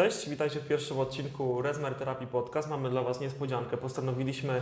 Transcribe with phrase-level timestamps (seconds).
[0.00, 2.70] Cześć, witajcie w pierwszym odcinku Resmer Terapii Podcast.
[2.70, 3.76] Mamy dla Was niespodziankę.
[3.76, 4.60] Postanowiliśmy e,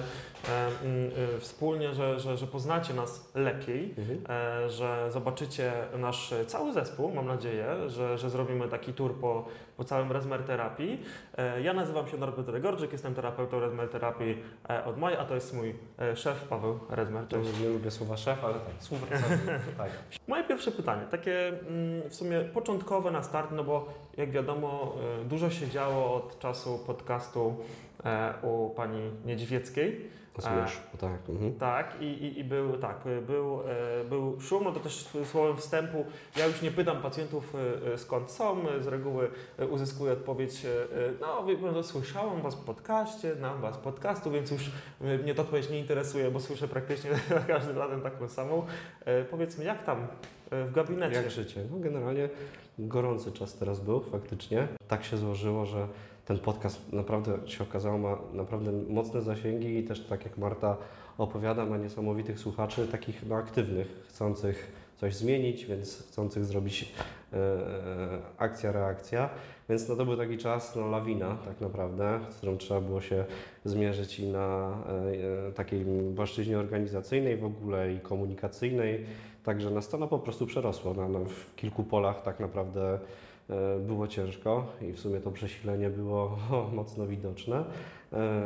[0.84, 4.24] mm, e, wspólnie, że, że, że poznacie nas lepiej, Mhm.
[4.29, 9.45] e, że zobaczycie nasz cały zespół, mam nadzieję, że, że zrobimy taki tour po,
[9.77, 11.03] po całym Resmer Terapii.
[11.37, 14.39] E, ja nazywam się Norbert Regorczyk, jestem terapeutą Resmer Terapii
[14.71, 17.29] e, od maja, a to jest mój e, szef Paweł Rezmer.
[17.29, 17.61] Cześć.
[17.61, 19.41] nie lubię słowa szef, ale tak, współpracownik.
[19.79, 19.91] tak.
[20.29, 25.24] Moje pierwsze pytanie, takie mm, w sumie początkowe na start, no bo jak wiadomo, e,
[25.24, 27.56] dużo się działo od czasu podcastu
[28.04, 30.18] e, u pani Niedźwieckiej.
[30.38, 31.28] Zmierz, tak.
[31.28, 31.54] Mhm.
[31.54, 33.60] Tak, i, i, i był, tak, e, był,
[34.00, 36.04] e, był szum, no to też słowem wstępu,
[36.36, 40.64] ja już nie pytam pacjentów e, e, skąd są, e, z reguły e, uzyskuję odpowiedź,
[40.64, 44.70] e, e, no wie pan, no, słyszałam was w podcaście, znam was podcastu, więc już
[45.00, 48.66] e, mnie ta odpowiedź nie interesuje, bo słyszę praktycznie za każdym razem taką samą.
[49.04, 50.06] E, Powiedz mi, jak tam e,
[50.51, 51.16] w gabinecie?
[51.16, 51.65] Jak życie?
[51.70, 52.29] No generalnie
[52.79, 54.69] gorący czas teraz był, faktycznie.
[54.88, 55.88] Tak się złożyło, że
[56.24, 60.77] ten podcast naprawdę się okazało ma naprawdę mocne zasięgi i też tak jak Marta
[61.18, 66.93] opowiada, ma niesamowitych słuchaczy, takich no, aktywnych, chcących coś zmienić, więc chcących zrobić
[67.33, 69.31] e, e, akcja, reakcja.
[69.69, 73.25] Więc no, to był taki czas, no lawina tak naprawdę, z którą trzeba było się
[73.65, 75.85] zmierzyć i na e, e, takiej
[76.17, 79.07] płaszczyźnie organizacyjnej w ogóle i komunikacyjnej.
[79.49, 80.95] Także nas to no, po prostu przerosło.
[80.95, 82.99] No, no, w kilku polach tak naprawdę
[83.51, 87.65] e, było ciężko i w sumie to przesilenie było o, mocno widoczne.
[88.13, 88.43] E,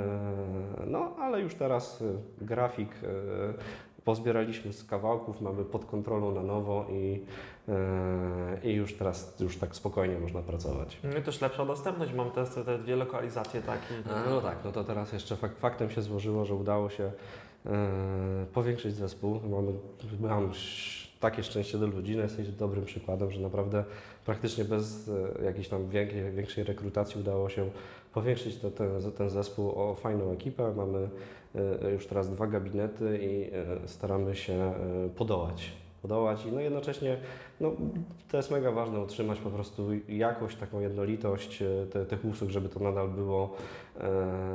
[0.86, 3.06] No, ale już teraz e, grafik e,
[4.04, 7.24] pozbieraliśmy z kawałków, mamy pod kontrolą na nowo i,
[7.68, 10.98] e, i już teraz już tak spokojnie można pracować.
[11.04, 13.94] No i też lepsza dostępność, mam te, te dwie lokalizacje takie.
[14.30, 17.12] No tak, no to teraz jeszcze fak, faktem się złożyło, że udało się
[18.52, 19.40] powiększyć zespół.
[19.50, 19.72] Mamy,
[20.20, 20.52] mam
[21.22, 23.84] takie szczęście do ludzi, no jesteś dobrym przykładem, że naprawdę
[24.24, 25.10] praktycznie bez
[25.40, 27.70] e, jakiejś tam większej, większej rekrutacji udało się
[28.14, 30.74] powiększyć to, ten, ten zespół o fajną ekipę.
[30.76, 31.08] Mamy
[31.84, 34.72] e, już teraz dwa gabinety i e, staramy się
[35.16, 35.72] podołać.
[36.02, 37.16] Podołać i no jednocześnie
[37.60, 37.72] no,
[38.30, 42.80] to jest mega ważne utrzymać po prostu jakość, taką jednolitość te, tych usług, żeby to
[42.80, 43.56] nadal było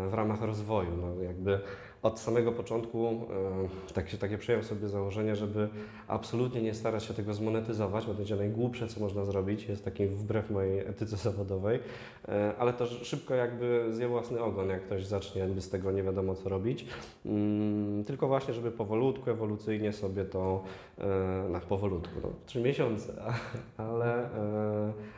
[0.09, 0.89] w ramach rozwoju.
[1.01, 1.59] No, jakby
[2.01, 5.69] od samego początku e, tak takie przyjąłem sobie założenie, żeby
[6.07, 10.07] absolutnie nie starać się tego zmonetyzować, bo to będzie najgłupsze, co można zrobić, jest takim
[10.07, 11.79] wbrew mojej etyce zawodowej,
[12.27, 16.03] e, ale to szybko jakby zje własny ogon, jak ktoś zacznie jakby z tego nie
[16.03, 16.85] wiadomo co robić.
[17.25, 20.63] Mm, tylko właśnie, żeby powolutku, ewolucyjnie sobie to,
[20.97, 23.13] e, na powolutku, no, trzy miesiące,
[23.77, 24.29] ale,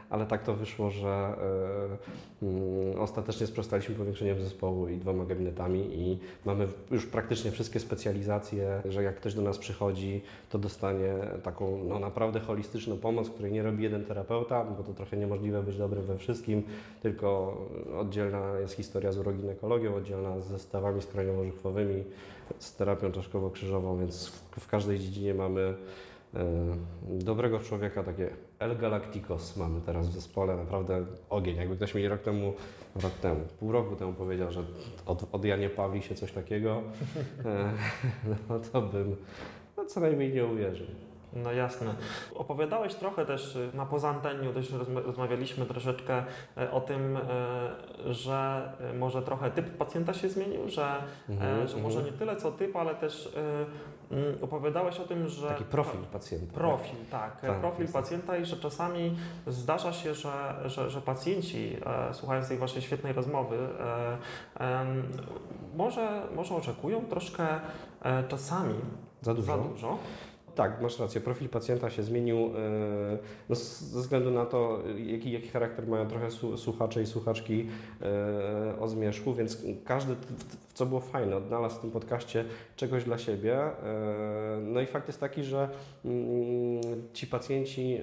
[0.09, 1.07] ale tak to wyszło, że
[2.41, 8.81] e, mm, ostatecznie sprostaliśmy powiększeniem zespołu i dwoma gabinetami i mamy już praktycznie wszystkie specjalizacje,
[8.89, 13.63] że jak ktoś do nas przychodzi, to dostanie taką no, naprawdę holistyczną pomoc, której nie
[13.63, 16.63] robi jeden terapeuta, bo to trochę niemożliwe być dobrym we wszystkim,
[17.01, 17.57] tylko
[17.97, 22.03] oddzielna jest historia z uroginekologią, oddzielna ze stawami skroniowo-żuchwowymi,
[22.59, 25.73] z terapią czaszkowo-krzyżową, więc w, każdej dziedzinie mamy
[27.09, 28.29] dobrego człowieka, takie
[28.59, 31.55] El Galacticos mamy teraz w zespole, naprawdę ogień.
[31.55, 32.53] Jakby ktoś mi rok temu,
[32.95, 34.63] rok temu, pół roku temu powiedział, że
[35.05, 36.81] od, od Janie Pawli się coś takiego,
[37.45, 37.73] e,
[38.49, 39.15] no to bym
[39.77, 40.87] no, co najmniej nie uwierzył.
[41.33, 41.93] No jasne.
[42.35, 46.23] Opowiadałeś trochę też y, na poza anteniu, też rozma- rozmawialiśmy troszeczkę
[46.57, 50.95] e, o tym, e, że może trochę typ pacjenta się zmienił, że,
[51.29, 53.35] Mhm, że może nie tyle co typ, ale też
[54.11, 55.47] mm, opowiadałeś o tym, że...
[55.47, 56.53] Taki profil pacjenta.
[56.53, 57.41] Profil, tak.
[57.41, 59.17] Tak, profil pacjenta i że czasami
[59.47, 61.77] zdarza się, że, że, że pacjenci,
[62.11, 63.57] słuchając tej Waszej świetnej rozmowy,
[65.75, 67.47] może, może oczekują troszkę
[68.01, 68.75] e, czasami
[69.21, 69.57] Za dużo.
[69.57, 69.97] za dużo.
[70.59, 71.21] Tak, masz rację.
[71.21, 72.49] Profil pacjenta się zmienił e,
[73.49, 77.67] no, ze względu na to, jaki, jaki charakter mają trochę słuchacze i słuchaczki
[78.01, 80.15] e, o zmierzchu, więc każdy,
[80.73, 83.61] co było fajne, odnalazł w tym podcaście czegoś dla siebie.
[83.61, 85.69] E, no i fakt jest taki, że
[86.05, 86.81] mm,
[87.13, 87.97] ci pacjenci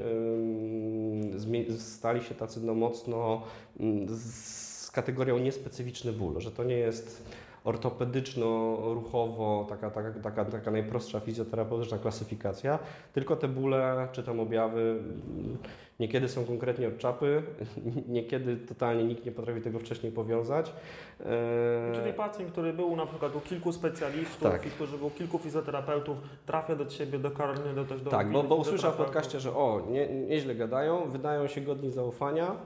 [1.78, 3.42] stali się tacy no, mocno
[3.80, 7.22] mm, z kategorią niespecyficzny ból, że to nie jest
[7.66, 12.78] ortopedyczno-ruchowo, taka, taka, taka, taka najprostsza fizjoterapeutyczna klasyfikacja,
[13.12, 15.58] tylko te bóle czy tam objawy mm,
[16.00, 17.42] niekiedy są konkretnie od czapy,
[18.08, 20.72] niekiedy totalnie nikt nie potrafi tego wcześniej powiązać.
[21.20, 24.66] E, Czyli pacjent, który był na przykład u kilku specjalistów Tak.
[24.66, 26.16] i który był u kilku fizjoterapeutów,
[26.46, 29.50] trafia do Ciebie, do Karoliny, do też do Tak, bo, bo usłyszał w podcaście, że
[29.50, 32.56] o, nie, nieźle gadają, wydają się godni zaufania,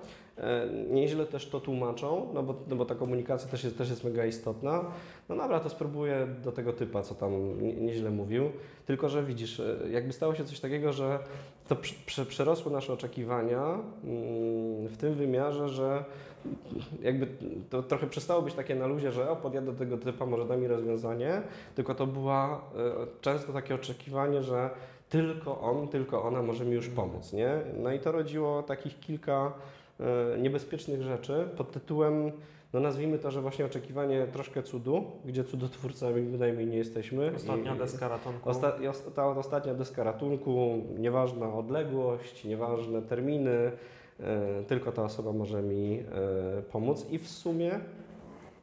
[0.90, 4.26] nieźle też to tłumaczą, no bo, no bo ta komunikacja też jest, też jest mega
[4.26, 4.84] istotna.
[5.28, 8.50] No dobra, to spróbuję do tego typa, co tam nie- nieźle mówił.
[8.86, 11.18] Tylko, że widzisz, e, jakby stało się coś takiego, że
[11.68, 13.82] to prze- prze- przerosło nasze oczekiwania mm,
[14.88, 16.04] w tym wymiarze, że
[17.02, 17.26] jakby
[17.70, 20.56] to trochę przestało być takie na luzie, że o, podjadę do tego typa, może da
[20.56, 21.42] mi rozwiązanie,
[21.74, 24.70] tylko to była e, często takie oczekiwanie, że
[25.08, 27.56] tylko on, tylko ona może mi już pomóc, nie?
[27.82, 29.79] No i to rodziło takich kilka e,
[30.38, 32.32] niebezpiecznych rzeczy pod tytułem,
[32.72, 37.32] no nazwijmy to, że właśnie oczekiwanie troszkę cudu, gdzie cudotwórcami bynajmniej nie jesteśmy.
[37.36, 38.50] Ostatnia I- deska ratunku.
[38.50, 38.72] Osta-
[39.14, 43.72] ta ostatnia deska ratunku, nieważna odległość, nieważne terminy,
[44.20, 45.98] e, tylko ta osoba może mi
[46.58, 47.80] e, pomóc i w sumie,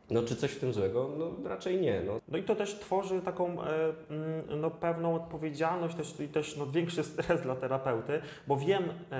[0.10, 1.10] no czy coś w tym złego?
[1.18, 2.02] No raczej nie.
[2.06, 2.20] No.
[2.28, 3.66] No i to też tworzy taką e,
[4.10, 9.16] mm, no, pewną odpowiedzialność też, i też no, większy stres dla terapeuty, bo wiem e,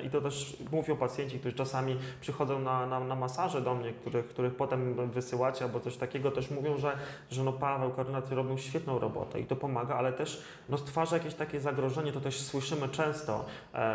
[0.00, 3.92] e, i to też mówią pacjenci, którzy czasami przychodzą na, na, na masaże do mnie,
[3.92, 6.92] których, których potem wysyłacie albo coś takiego, też mówią, że,
[7.30, 11.34] że no Paweł, koordynator robią świetną robotę i to pomaga, ale też no, stwarza jakieś
[11.34, 13.44] takie zagrożenie, to też słyszymy często.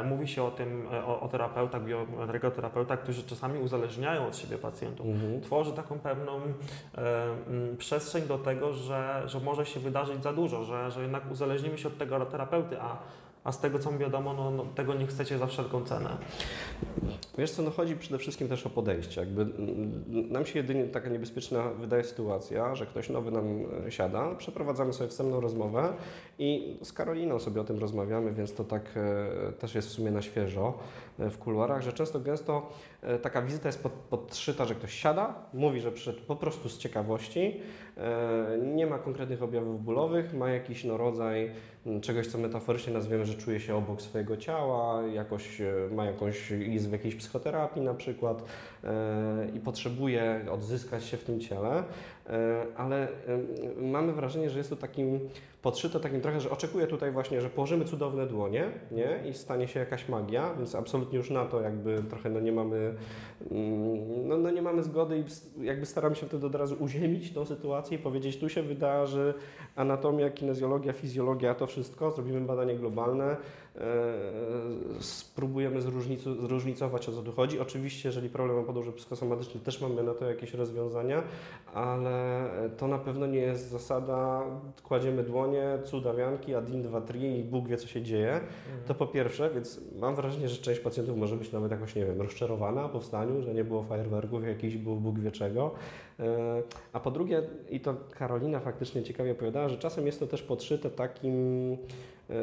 [0.06, 5.42] Mówi się o tym, o, o terapeutach, bioenergoterapeutach, którzy czasami uzależniają od siebie pacjentów Mhm.
[5.42, 10.63] tworzy taką pewną e, mm, przestrzeń do tego, że, że może się wydarzyć za dużo,
[10.63, 12.98] że, że jednak uzależnimy się od tego terapeuty, a,
[13.44, 16.18] a z tego co mi wiadomo, no, no, tego nie chcecie za wszelką cenę.
[17.38, 19.22] Wiesz co, no chodzi przede wszystkim też o podejście.
[19.22, 23.46] Jakby mm, nam się jedynie taka niebezpieczna wydaje sytuacja, że ktoś nowy nam
[23.88, 25.94] e, siada, przeprowadzamy sobie wstępną rozmowę
[26.40, 30.12] i z Karoliną sobie o tym rozmawiamy, więc to tak e, też jest w sumie
[30.12, 30.74] na świeżo
[31.20, 32.70] e, w kuluarach, że często gęsto
[33.22, 37.62] taka wizyta jest pod, podszyta, że ktoś siada, mówi, że przyszedł po prostu z ciekawości,
[38.74, 41.51] nie ma konkretnych objawów bólowych, ma jakiś no, rodzaj
[42.01, 46.89] czegoś, co metaforycznie nazwiemy, że czuje się obok swojego ciała, jakoś e, ma jakąś, jest
[46.89, 48.44] w jakiejś psychoterapii na przykład
[48.83, 51.83] e, i potrzebuje odzyskać się w tym ciele,
[52.30, 53.12] e, ale e,
[53.81, 55.19] mamy wrażenie, że jest to takim
[55.62, 59.30] podszyte takim trochę, że oczekuje tutaj właśnie, że położymy cudowne dłonie nie?
[59.30, 62.96] i stanie się jakaś magia, więc absolutnie już na to jakby trochę no nie mamy,
[63.52, 67.46] mm, no, no nie mamy zgody i jakby staramy się wtedy od razu uziemić tą
[67.46, 69.34] sytuację i powiedzieć, tu się wydarzy
[69.75, 73.38] anatomia, kinezjologia, fizjologia, to wszystko, zrobimy badanie globalne, e,
[76.18, 77.60] zróżnicować o co tu chodzi.
[77.60, 81.24] Oczywiście, jeżeli problem ma podłoże psychosomatyczne, też mamy na to jakieś rozwiązania,
[81.74, 84.44] ale to na pewno nie jest zasada,
[84.84, 88.40] kładziemy dłonie, cudawianki, a din 2, 3 i Bóg wie co się dzieje.
[88.88, 92.22] To po pierwsze, więc mam wrażenie, że część pacjentów może być nawet jakoś, nie wiem,
[92.22, 95.72] rozczarowana po wstaniu, że nie było fajerwerków, jakiś był Bóg wie czego.
[96.19, 96.63] E,
[96.94, 100.90] A po drugie, i to Karolina faktycznie ciekawie opowiadała, że czasem jest to też podszyte
[100.90, 101.72] takim,
[102.30, 102.36] e,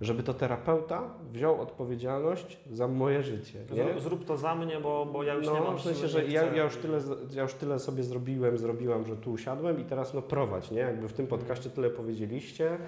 [0.00, 1.02] żeby to terapeuta
[1.32, 3.58] wziął odpowiedzialność za moje życie.
[3.72, 4.00] Nie?
[4.00, 6.34] Zrób, to za mnie, bo, bo ja już nie no, mam w sensie, że nie
[6.34, 7.00] ja, ja, już tyle,
[7.34, 10.80] ja już tyle sobie zrobiłem, zrobiłam, że tu usiadłem i teraz no prowadź, nie?
[10.80, 12.78] Jakby w tym podcaście tyle powiedzieliście,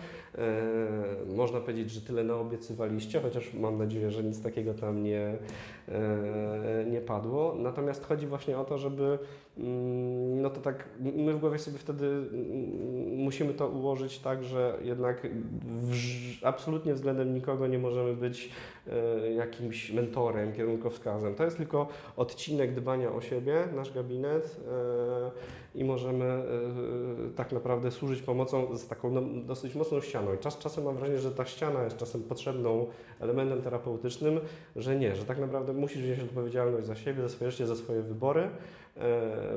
[1.26, 5.34] można powiedzieć, że tyle naobiecywaliście, chociaż mam nadzieję, że nic takiego tam nie,
[5.88, 7.56] e, nie padło.
[7.58, 9.18] Natomiast chodzi właśnie o to, żeby
[9.58, 14.78] mm, no to tak, my w głowie sobie wtedy mm, musimy to ułożyć tak, że
[14.82, 15.26] jednak
[16.42, 18.79] absolutnie względem nikogo nie możemy być e,
[19.36, 21.34] jakimś mentorem, kierunkowskazem.
[21.34, 25.30] To jest tylko odcinek dbania o siebie, nasz gabinet e,
[25.74, 26.42] i możemy e,
[27.36, 30.34] tak naprawdę służyć pomocą z taką no, dosyć mocną ścianą.
[30.34, 32.86] I czas, czasem mam wrażenie, że ta ściana jest czasem potrzebną
[33.20, 34.40] elementem terapeutycznym,
[34.76, 38.02] że nie, że tak naprawdę musisz wziąć odpowiedzialność za siebie, za swoje życie, za swoje
[38.02, 38.50] wybory, e,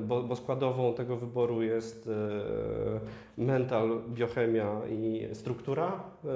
[0.01, 2.09] bo, bo składową tego wyboru jest
[3.37, 6.29] e, mental, biochemia i struktura e,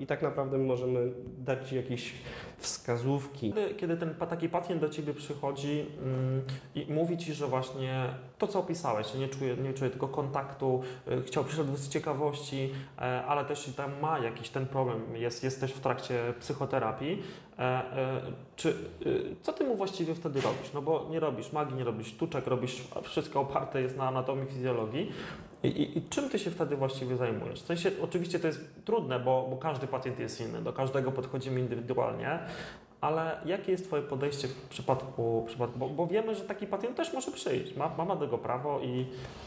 [0.00, 2.12] i tak naprawdę możemy dać Ci jakieś
[2.58, 3.52] wskazówki.
[3.52, 6.42] Kiedy, kiedy ten taki pacjent do Ciebie przychodzi mm,
[6.74, 10.82] i mówi Ci, że właśnie to, co opisałeś, nie czuje, nie czuje tego kontaktu,
[11.26, 15.72] chciał, przyszedł z ciekawości, e, ale też tam ma jakiś ten problem, jest, jest też
[15.72, 17.45] w trakcie psychoterapii, e, e,
[18.56, 18.68] czy,
[19.06, 20.72] y, co Ty mu właściwie wtedy robisz?
[20.74, 25.12] No bo nie robisz magii, nie robisz sztuczek, robisz wszystko oparte jest na anatomii, fizjologii.
[25.62, 27.62] I, i, I czym ty się wtedy właściwie zajmujesz?
[27.62, 31.60] W sensie, oczywiście to jest trudne, bo, bo każdy pacjent jest inny, do każdego podchodzimy
[31.60, 32.38] indywidualnie,
[33.00, 36.96] ale jakie jest Twoje podejście w przypadku, w przypadku bo, bo wiemy, że taki pacjent
[36.96, 39.06] też może przyjść, ma, ma na tego prawo i...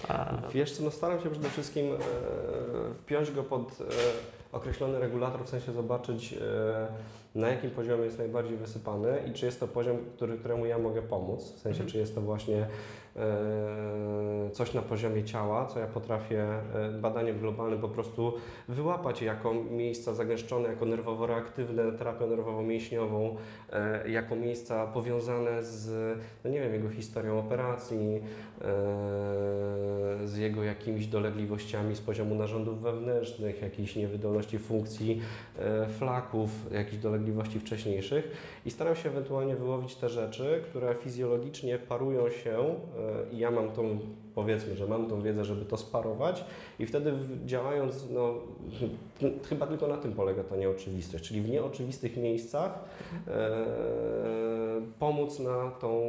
[0.10, 1.98] E, Wiesz co, no staram się przede wszystkim e,
[2.94, 3.78] wpiąć go pod
[4.52, 6.36] określony regulator, w sensie zobaczyć
[7.36, 11.02] na jakim poziomie jest najbardziej wysypany i czy jest to poziom, który, któremu ja mogę
[11.02, 11.90] pomóc, w sensie Mhm.
[11.90, 12.68] czy jest to właśnie
[14.54, 18.34] coś na poziomie ciała, co ja potrafię e, badaniem globalnym po prostu
[18.68, 23.36] wyłapać jako miejsca zagęszczone, jako nerwowo-reaktywne, terapią nerwowo-mięśniową,
[23.74, 28.22] e, jako miejsca powiązane z, no nie wiem, jego historią operacji,
[28.62, 35.22] e, z jego jakimiś dolegliwościami z poziomu narządów wewnętrznych, jakiejś niewydolności funkcji
[35.60, 38.32] e, flaków, jakichś dolegliwości wcześniejszych.
[38.66, 44.00] I staram się ewentualnie wyłowić te rzeczy, które fizjologicznie parują się e, ja mam tą,
[44.40, 46.46] powiedzmy, że mam tą wiedzę, żeby to sparować
[46.80, 47.14] i wtedy
[47.46, 48.34] działając, no
[49.50, 52.80] chyba tylko na tym polega ta nieoczywistość, czyli w nieoczywistych miejscach
[53.28, 53.66] e,
[55.00, 56.00] pomóc na tą,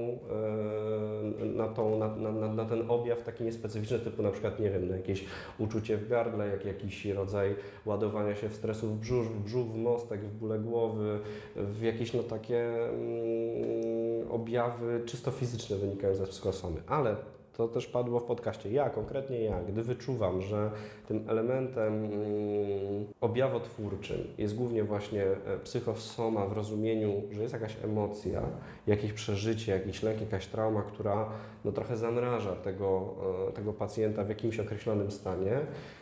[1.40, 4.88] e, na, tą na, na, na, ten objaw taki niespecyficzny, typu na przykład, nie wiem,
[4.88, 5.24] na jakieś
[5.58, 7.54] uczucie w gardle, jak jakiś rodzaj
[7.86, 11.18] ładowania się w stresu w brzuch, w brzuch, w mostek, w bóle głowy,
[11.56, 16.82] w jakieś no takie mm, objawy czysto fizyczne wynikające z psychosomy.
[16.86, 17.16] Ale
[17.56, 18.70] to też padło w podcaście.
[18.70, 20.70] Ja, konkretnie ja, gdy wyczuwam, że
[21.08, 28.42] tym elementem mm, objawotwórczym jest głównie właśnie e, psychosoma w rozumieniu, że jest jakaś emocja,
[28.86, 31.28] jakieś przeżycie, jakiś lek, jakaś trauma, która
[31.64, 33.14] no, trochę zamraża tego,
[33.48, 35.60] e, tego pacjenta w jakimś określonym stanie,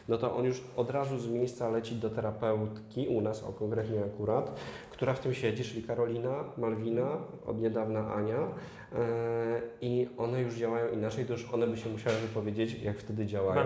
[0.09, 4.01] no to on już od razu z miejsca leci do terapeutki, u nas, o konkretnie
[4.05, 4.61] akurat,
[4.99, 8.49] która w tym siedzi, czyli Karolina, Malwina, od niedawna Ania e,
[9.81, 13.61] i one już działają inaczej, to już one by się musiały wypowiedzieć, jak wtedy działają.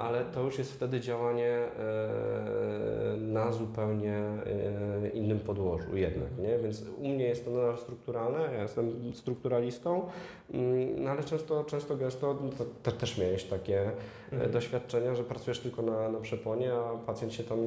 [0.00, 6.58] Ale to już jest wtedy działanie e, na zupełnie e, innym podłożu jednak, nie?
[6.58, 10.08] Więc u mnie jest to nadal strukturalne, ja jestem strukturalistą,
[10.50, 13.90] mm, no ale często, często gęsto no to, to też miałeś takie
[14.32, 14.50] Mhm.
[14.50, 17.58] doświadczenia, że pracujesz tylko na, na przeponie, a pacjent się tam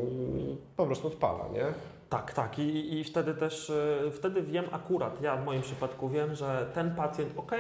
[0.78, 1.66] po prostu odpala, nie?
[2.12, 2.60] Tak, tak.
[2.60, 6.96] I, I wtedy też, y, wtedy wiem akurat, ja w moim przypadku wiem, że ten
[6.96, 7.52] pacjent, ok,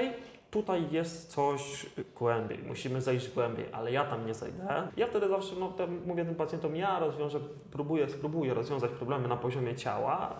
[0.51, 4.83] tutaj jest coś głębiej, musimy zejść głębiej, ale ja tam nie zejdę.
[4.97, 5.73] Ja wtedy zawsze no,
[6.05, 7.39] mówię tym pacjentom, ja rozwiążę,
[7.71, 10.35] próbuję, spróbuję rozwiązać problemy na poziomie ciała,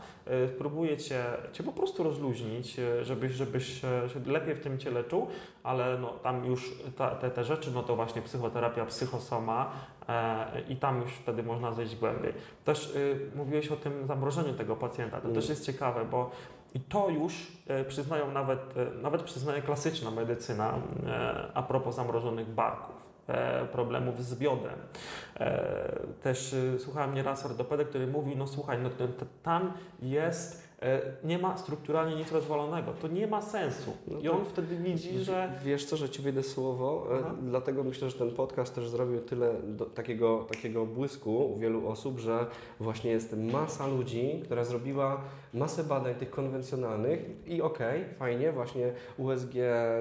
[0.46, 5.04] y, spróbuję cię, cię po prostu rozluźnić, y, żebyś, żebyś się lepiej w tym ciele
[5.04, 5.28] czuł,
[5.64, 9.72] ale no, tam już ta, te, te rzeczy, no to właśnie psychoterapia, psychosoma
[10.10, 12.34] e, i tam już wtedy można zejść głębiej.
[12.66, 15.18] Też y, mówiłeś o tym zamrożeniu tego pacjenta.
[15.18, 15.36] To Mm.
[15.36, 16.32] też jest ciekawe, bo
[16.74, 20.74] i to już e, przyznają nawet, e, nawet przyznaje klasyczna medycyna
[21.08, 23.02] e, a propos zamrożonych barków.
[23.72, 24.80] Problemów z biodrem.
[26.24, 28.90] Też słuchałem nieraz ortopedy, który mówił, no słuchaj, no,
[29.44, 30.68] tam jest,
[31.24, 33.92] nie ma strukturalnie nic rozwalonego, to nie ma sensu.
[34.08, 37.36] No I on wtedy widzi, że Wiesz co, że Ci wyjdę słowo, e, Aha.
[37.42, 39.54] dlatego myślę, że ten podcast też zrobił tyle
[39.96, 42.46] takiego, takiego błysku u wielu osób, że
[42.80, 45.22] właśnie jest masa ludzi, która zrobiła
[45.54, 49.54] masę badań tych konwencjonalnych i okej, fajnie, właśnie USG,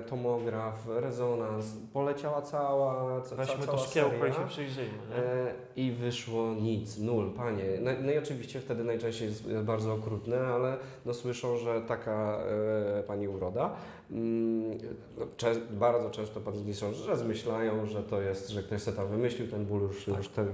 [0.09, 4.99] tomograf, rezonans, poleciała cała, ca, weźmy cała to szkiełko i się przyjrzyjmy.
[5.17, 7.65] E, I wyszło nic, nul, panie.
[7.81, 10.70] No, no i oczywiście wtedy najczęściej jest bardzo okrutne, ale
[11.07, 12.39] no słyszą, że taka
[12.99, 13.75] e, pani uroda.
[14.11, 14.79] Mm,
[15.19, 19.09] no, cze, bardzo często pacjenci są, że zmyślają, że to jest, że ktoś sobie tam
[19.09, 20.47] wymyślił ten ból już, już ten,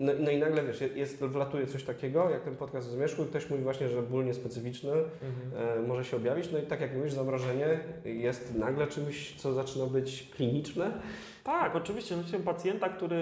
[0.00, 3.50] no, no i nagle wiesz, jest, wlatuje coś takiego, jak ten podcast zmierzchu i ktoś
[3.50, 5.78] mówi właśnie, że ból niespecyficzny Mhm.
[5.78, 6.52] e, może się objawić.
[6.52, 11.00] No i tak jak mówisz, zamrożenie jest nagle czymś, co zaczyna być kliniczne.
[11.44, 12.16] Tak, oczywiście.
[12.16, 13.20] Myślę pacjenta, który y,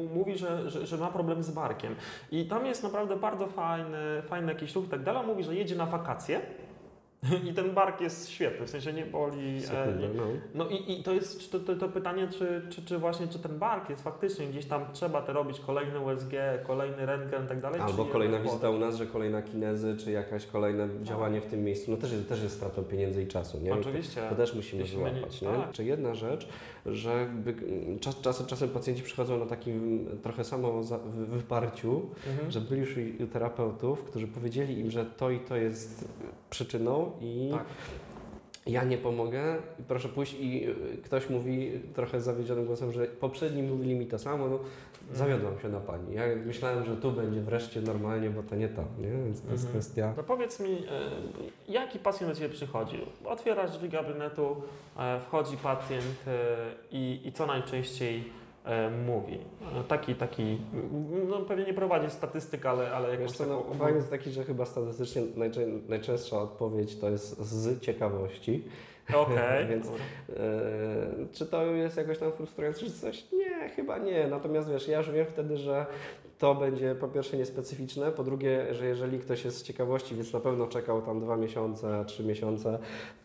[0.00, 1.94] y, mówi, że, że, że ma problem z barkiem.
[2.30, 5.26] I tam jest naprawdę bardzo fajny, fajny jakiś ruch i tak dalej.
[5.26, 6.40] Mówi, że jedzie na wakacje
[7.50, 9.56] i ten bark jest świetny, w sensie nie boli.
[9.56, 10.22] e, Sekundę, no.
[10.54, 13.58] No i, i to jest to, to, to pytanie, czy, czy, czy właśnie czy ten
[13.58, 16.30] bark jest faktycznie gdzieś tam trzeba te robić kolejny USG,
[16.66, 17.80] kolejny rentgen i tak dalej.
[17.80, 21.90] Albo kolejna wizyta u nas, że kolejna kinezy, czy jakaś kolejne działanie w tym miejscu,
[21.90, 23.74] no też jest, też jest stratą pieniędzy i czasu, nie?
[23.74, 24.22] Oczywiście.
[24.30, 25.48] To też musimy Jeśli wyłapać, nie?
[25.48, 25.72] tak.
[25.72, 26.48] Czy jedna rzecz,
[26.86, 30.82] że mm, czas, czasem, czasem pacjenci przychodzą na takim trochę samo
[31.14, 32.00] wyparciu,
[32.30, 32.50] Mhm.
[32.50, 32.94] że byli już
[33.32, 36.08] terapeutów, którzy powiedzieli im, że to i to jest
[36.50, 37.64] przyczyną i Tak.
[38.66, 39.56] ja nie pomogę,
[39.88, 44.48] proszę pójść i y, ktoś mówi trochę zawiedzionym głosem, że poprzedni mówili mi to samo,
[44.48, 44.58] no
[45.12, 46.14] zawiodłam się na Pani.
[46.14, 49.08] Ja myślałem, że tu będzie wreszcie normalnie, bo to nie to, nie?
[49.24, 49.70] Więc to jest Mhm.
[49.82, 50.14] kwestia...
[50.16, 50.78] No powiedz mi, e,
[51.68, 52.96] jaki pacjent do Ciebie przychodzi?
[53.24, 54.56] Otwierasz drzwi gabinetu,
[54.98, 56.56] e, wchodzi pacjent e,
[56.90, 58.24] i, i co najczęściej
[59.06, 59.38] mówi?
[59.80, 60.58] E, Taki, taki,
[61.28, 63.74] no pewnie nie prowadzi statystyk, ale, ale jakąś Wiesz co, no, taką...
[63.74, 68.64] fajny jest taki, że chyba statystycznie najczę, najczęstsza odpowiedź to jest z ciekawości.
[69.14, 69.66] Okej.
[69.70, 69.94] Więc- Eee,
[71.32, 73.32] czy to jest jakoś tam frustrujące, czy coś?
[73.32, 74.26] Nie, chyba nie.
[74.26, 75.86] Natomiast wiesz, ja już wiem wtedy, że
[76.40, 80.40] to będzie po pierwsze niespecyficzne, po drugie, że jeżeli ktoś jest z ciekawości, więc na
[80.40, 82.78] pewno czekał tam dwa miesiące, trzy miesiące,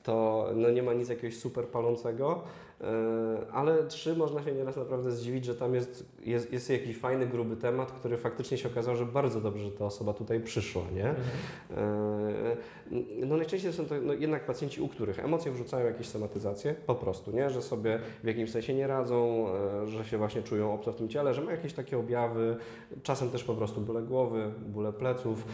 [0.03, 2.43] to no nie ma nic jakiegoś super palącego.
[2.81, 7.27] E, ale trzy można się nieraz naprawdę zdziwić, że tam jest, jest, jest jakiś fajny,
[7.27, 11.09] gruby temat, który faktycznie się okazał, że bardzo dobrze, że ta osoba tutaj przyszła, nie?
[11.09, 12.57] Mhm.
[13.19, 17.31] No najczęściej są to no, jednak pacjenci, u których emocje wrzucają jakieś somatyzacje, po prostu,
[17.31, 17.49] nie?
[17.49, 19.47] Że sobie w jakimś sensie nie radzą,
[19.83, 22.57] e, że się właśnie czują obco w tym ciele, że mają jakieś takie objawy,
[23.05, 25.47] czasem też po prostu bóle głowy, bóle pleców,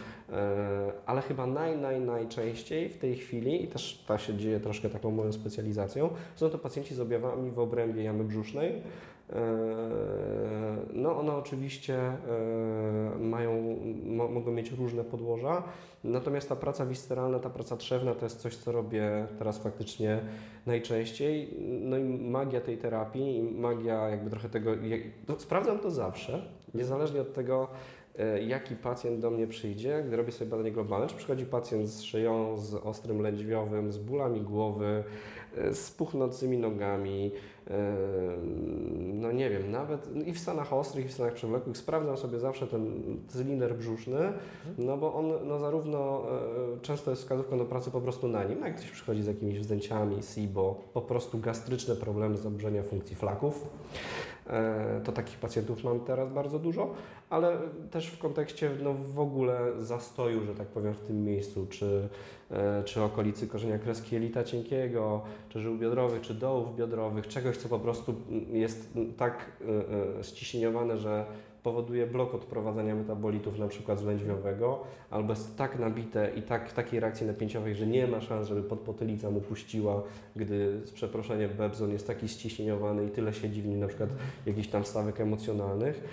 [1.06, 5.10] ale chyba naj, naj, najczęściej w tej chwili, i też ta się dzieje troszkę taką
[5.10, 8.82] moją specjalizacją, są to pacjenci z objawami w obrębie jamy brzusznej.
[9.32, 9.42] E,
[10.92, 12.18] no one oczywiście e,
[13.18, 15.62] mają, mogą mieć różne podłoża,
[16.04, 20.20] natomiast ta praca visceralna, ta praca trzewna to jest coś, co robię teraz faktycznie
[20.66, 21.56] najczęściej.
[21.60, 24.70] No i magia tej terapii magia jakby trochę tego,
[25.28, 26.42] no, sprawdzam to zawsze,
[26.74, 27.68] niezależnie od tego,
[28.18, 32.02] e, jaki pacjent do mnie przyjdzie, gdy robię sobie badanie globalne, czy przychodzi pacjent z
[32.02, 35.04] szyją, z ostrym lędźwiowym, z bólami głowy,
[35.72, 37.32] z puchnącymi nogami,
[38.96, 42.66] no nie wiem, nawet i w stanach ostrych, i w stanach przewlekłych sprawdzam sobie zawsze
[42.66, 44.32] ten cylindr brzuszny,
[44.78, 46.22] no bo on no zarówno
[46.76, 49.58] e, często jest wskazówką do pracy po prostu na nim, jak ktoś przychodzi z jakimiś
[49.58, 54.31] wzdęciami, SIBO, po prostu gastryczne problemy zaburzenia funkcji flaków, e,
[55.04, 56.94] to takich pacjentów mam teraz bardzo dużo,
[57.30, 57.58] ale
[57.90, 62.08] też w kontekście no, w ogóle zastoju, że tak powiem, w tym miejscu, czy,
[62.50, 67.68] e, czy okolicy korzenia kreski jelita cienkiego, czy żył biodrowych, czy dołów biodrowych, czegoś, co
[67.68, 68.14] po prostu
[68.52, 69.52] jest tak
[70.20, 71.26] e, ściśnieniowane, że
[71.62, 77.00] powoduje blok odprowadzania metabolitów na przykład z lędźwiowego, albo jest tak nabite i tak takiej
[77.00, 80.02] reakcji napięciowej, że nie ma szans, żeby podpotylica mu puściła,
[80.36, 84.10] gdy z przeproszeniem bebzon jest taki ściśnieniowany i tyle siedzi w nim na przykład
[84.46, 86.04] jakichś tam stawek emocjonalnych,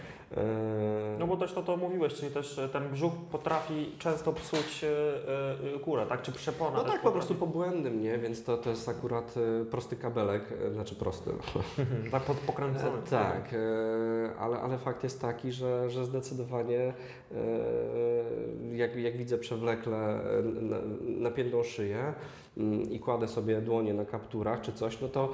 [1.19, 4.85] no bo też to, to mówiłeś, czyli też e, ten brzuch potrafi często psuć
[5.83, 6.21] kurę, e, e, tak?
[6.21, 6.77] Czy przepona?
[6.77, 8.17] No tak, po prostu po błędem, nie?
[8.17, 9.35] Więc to, to jest akurat
[9.71, 10.43] prosty kabelek,
[10.73, 11.31] znaczy prosty.
[12.11, 13.01] tak pod, pokręcony.
[13.09, 13.55] Tak,
[14.39, 16.93] ale, ale fakt jest taki, że, że zdecydowanie
[18.73, 20.19] jak, jak widzę przewlekle
[21.01, 22.13] napiętą szyję,
[22.59, 25.33] Mm, i kładę sobie dłonie na kapturach czy coś, no to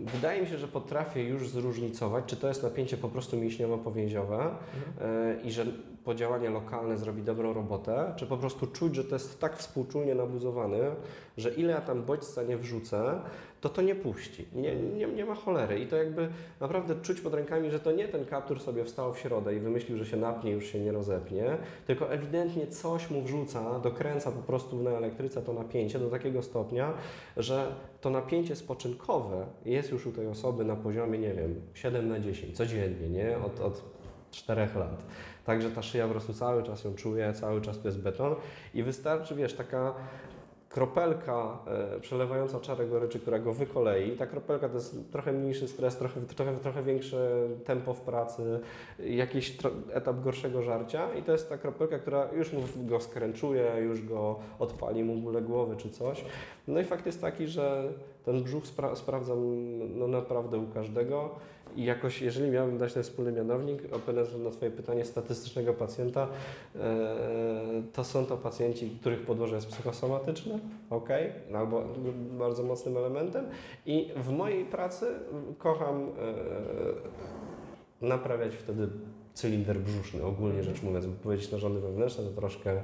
[0.00, 5.42] wydaje mi się, że potrafię już zróżnicować, czy to jest napięcie po prostu mięśniowo-powięziowe mhm.
[5.44, 5.66] I że
[6.04, 10.78] podziałanie lokalne zrobi dobrą robotę, czy po prostu czuć, że to jest tak współczulnie nabuzowany,
[11.36, 13.20] że ile ja tam bodźca nie wrzucę,
[13.60, 14.46] to to nie puści.
[14.54, 15.80] Nie, nie, nie ma cholery.
[15.80, 16.28] I to jakby
[16.60, 19.98] naprawdę czuć pod rękami, że to nie ten kaptur sobie wstał w środę i wymyślił,
[19.98, 24.82] że się napnie już się nie rozepnie, tylko ewidentnie coś mu wrzuca, dokręca po prostu
[24.82, 26.92] na elektryce to napięcie do takiego stopnia,
[27.36, 32.20] że to napięcie spoczynkowe jest już u tej osoby na poziomie, nie wiem, 7 na
[32.20, 33.38] 10 codziennie, nie?
[33.38, 34.01] Od, od
[34.32, 35.04] 4 lat.
[35.44, 38.34] Także ta szyja po prostu cały czas ją czuje, cały czas to jest beton
[38.74, 39.94] i wystarczy, wiesz, taka
[40.72, 44.16] kropelka e, przelewająca czarę goryczy, która go wykolei.
[44.16, 48.60] Ta kropelka to jest trochę mniejszy stres, trochę, trochę, trochę większe tempo w pracy,
[48.98, 49.56] jakiś
[49.92, 55.04] etap gorszego żarcia i to jest ta kropelka, która już go skręczuje, już go odpali
[55.04, 56.24] mu bóle głowy czy coś.
[56.68, 57.92] No i fakt jest taki, że
[58.24, 59.38] ten brzuch spra sprawdzam
[59.98, 61.30] no, naprawdę u każdego
[61.76, 66.28] i jakoś, jeżeli miałbym dać ten wspólny mianownik, odpowiadając na Twoje pytanie statystycznego pacjenta,
[66.76, 67.16] e,
[67.92, 70.58] to są to pacjenci, których podłoże jest psychosomatyczne,
[70.90, 71.08] ok,
[71.54, 71.84] albo
[72.38, 73.44] bardzo mocnym elementem.
[73.86, 75.06] I w mojej pracy
[75.58, 76.08] kocham e,
[78.06, 78.88] naprawiać wtedy
[79.34, 82.82] cylinder brzuszny, ogólnie rzecz mówiąc, bo powiedzieć narządy wewnętrzne to troszkę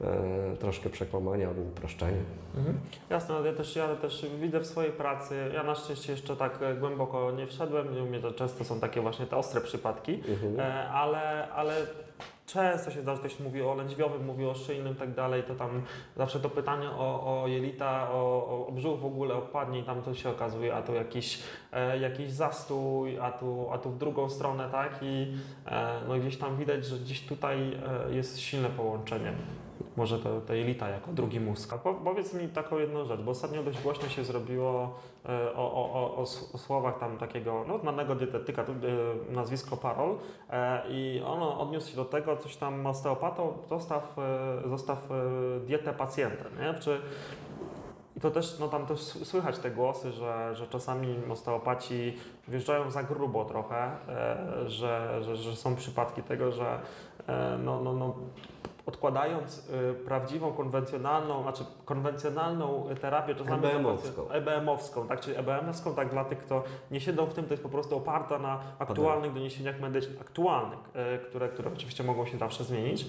[0.00, 2.20] e, troszkę przekłamanie albo uproszczenie.
[2.56, 2.80] Mhm.
[3.10, 6.58] Jasne, ale ja też, ja też widzę w swojej pracy, ja na szczęście jeszcze tak
[6.62, 10.60] e, głęboko nie wszedłem, u mnie to często są takie właśnie te ostre przypadki, mhm.
[10.60, 11.86] e, ale, ale
[12.46, 15.82] często się zdarza, ktoś mówi o lędźwiowym, mówi o szyjnym i tak dalej, to tam
[16.16, 20.14] zawsze to pytanie o, o jelita, o, o brzuch w ogóle opadnie i tam to
[20.14, 24.68] się okazuje, a tu jakiś, e, jakiś zastój, a tu, a tu w drugą stronę,
[24.72, 24.98] tak?
[25.02, 25.32] I
[25.66, 27.72] e, no gdzieś tam widać, że gdzieś tutaj
[28.08, 29.32] e, jest silne połączenie
[29.96, 31.74] może to, to jelita jako drugi mózg.
[31.78, 34.94] Po, powiedz mi taką jedną rzecz, bo ostatnio dość głośno się zrobiło
[35.28, 38.66] e, o, o, o, o słowach tam takiego no, znanego dietetyka, e,
[39.32, 40.16] nazwisko Parol
[40.50, 44.16] e, i ono odniósł się do tego, coś tam osteopatą, zostaw,
[44.66, 45.08] zostaw
[45.66, 46.80] dietę pacjenta, nie?
[46.80, 47.00] Czy
[48.16, 52.16] i to też, no tam też słychać te głosy, że, że czasami osteopaci
[52.48, 53.90] wjeżdżają za grubo trochę,
[54.66, 56.78] że, że, że są przypadki tego, że
[57.64, 58.14] no, no, no,
[58.86, 64.30] odkładając y, prawdziwą, konwencjonalną, znaczy konwencjonalną terapię, czasami EBM-owską.
[64.30, 67.68] EBM-owską, tak, czyli EBM-owską, tak dla tych, kto nie siedzą w tym, to jest po
[67.68, 73.02] prostu oparta na aktualnych doniesieniach medycznych, aktualnych, y, które, które oczywiście mogą się zawsze zmienić.
[73.02, 73.06] Y,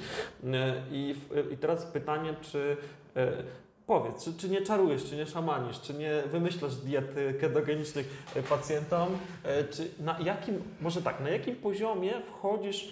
[0.92, 1.16] I,
[1.52, 2.78] I teraz pytanie, czy
[3.18, 8.28] y, Powiedz, czy, czy nie czarujesz, czy nie szamanisz, czy nie wymyślasz diet y, ketogenicznych
[8.36, 12.90] y, pacjentom, y, czy na jakim, może tak, na jakim poziomie wchodzisz y,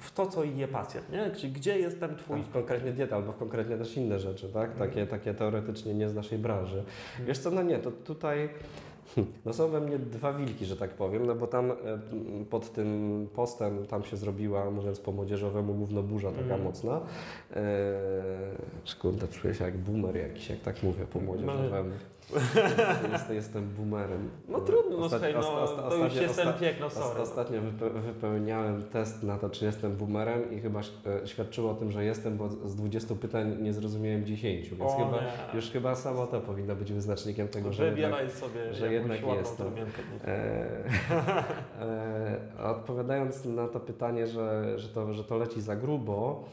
[0.00, 1.30] w to, co je pacjent, nie?
[1.30, 2.40] Czyli gdzie jest ten twój...
[2.40, 4.76] Tam w konkretnie dieta, albo w konkretnie też inne rzeczy, tak?
[4.76, 6.84] Takie, takie teoretycznie nie z naszej branży.
[7.26, 8.48] Wiesz co, no nie, to tutaj
[9.46, 11.74] no są we mnie dwa wilki, że tak powiem, no bo tam e,
[12.50, 16.62] pod tym postem tam się zrobiła, mówiąc po młodzieżowemu, gówno burza taka Mhm.
[16.62, 17.00] mocna.
[17.56, 17.62] Eee,
[19.00, 21.90] kurde, czuję się jak boomer jakiś, jak tak mówię po młodzieżowemu.
[23.12, 24.30] Jest, jestem boomerem.
[24.48, 27.20] No trudno, no słuchaj, no, osta- osta- to już ostatnio- jest ten osta- no sorry.
[27.20, 31.92] Ostatnio wype- wypełniałem test na to, czy jestem boomerem i chyba e, świadczyło o tym,
[31.92, 35.56] że jestem, bo z 20 pytań nie zrozumiałem 10, więc O chyba, nie.
[35.56, 39.66] już chyba samo to powinno być wyznacznikiem tego, że jednak, Wybieraj sobie że jednak jestem.
[40.24, 40.30] e,
[41.80, 46.44] e, odpowiadając na to pytanie, że, że, to, że to leci za grubo,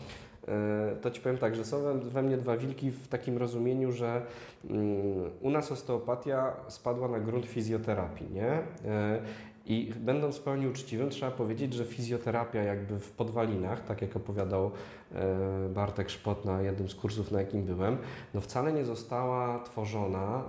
[1.02, 4.22] to Ci powiem tak, że są we, mnie dwa wilki w takim rozumieniu, że
[4.70, 8.50] mm, u nas osteopatia spadła na grunt fizjoterapii, nie?
[8.86, 9.22] E,
[9.66, 14.72] I będąc w pełni uczciwym, trzeba powiedzieć, że fizjoterapia jakby w podwalinach, tak jak opowiadał
[15.14, 17.98] e, Bartek Szpot na jednym z kursów, na jakim byłem,
[18.34, 20.44] no wcale nie została tworzona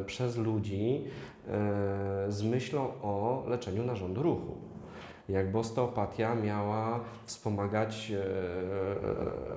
[0.00, 1.04] e, przez ludzi
[1.48, 4.75] e, z myślą o leczeniu narządu ruchu.
[5.28, 8.12] Jakby osteopatia miała wspomagać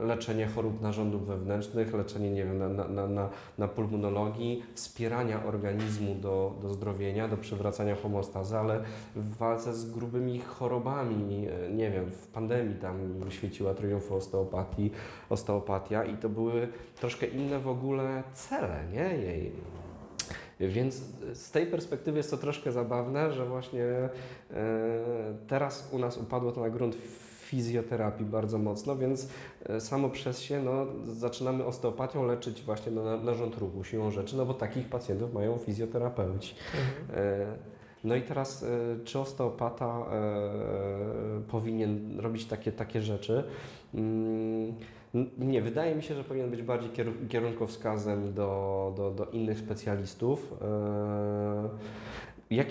[0.02, 5.44] e, leczenie chorób narządów wewnętrznych, leczenie nie wiem, na, na, na, na, na pulmonologii, wspierania
[5.46, 8.84] organizmu do, do zdrowienia, do przywracania homostazy, ale
[9.16, 12.96] w walce z grubymi chorobami, e, nie wiem, w pandemii tam
[13.30, 14.92] świeciła triumfu osteopatii,
[15.30, 16.68] osteopatia i to były
[17.00, 19.52] troszkę inne w ogóle cele, nie, jej.
[20.60, 21.02] Więc
[21.34, 24.10] z tej perspektywy jest to troszkę zabawne, że właśnie e,
[25.48, 26.96] teraz u nas upadło to na grunt
[27.40, 29.30] fizjoterapii bardzo mocno, więc
[29.70, 34.46] e, samo przez się no, zaczynamy osteopatią leczyć właśnie na, narząd ruchu siłą rzeczy, no
[34.46, 36.56] bo takich pacjentów mają fizjoterapeuci.
[37.14, 37.46] E,
[38.04, 38.66] No i teraz,
[39.04, 40.06] czy osteopata
[41.48, 43.44] powinien robić takie, takie rzeczy?
[45.38, 50.54] Nie, wydaje mi się, że powinien być bardziej kieru- kierunkowskazem do, do, do innych specjalistów.
[50.62, 51.70] E,
[52.52, 52.68] Jak,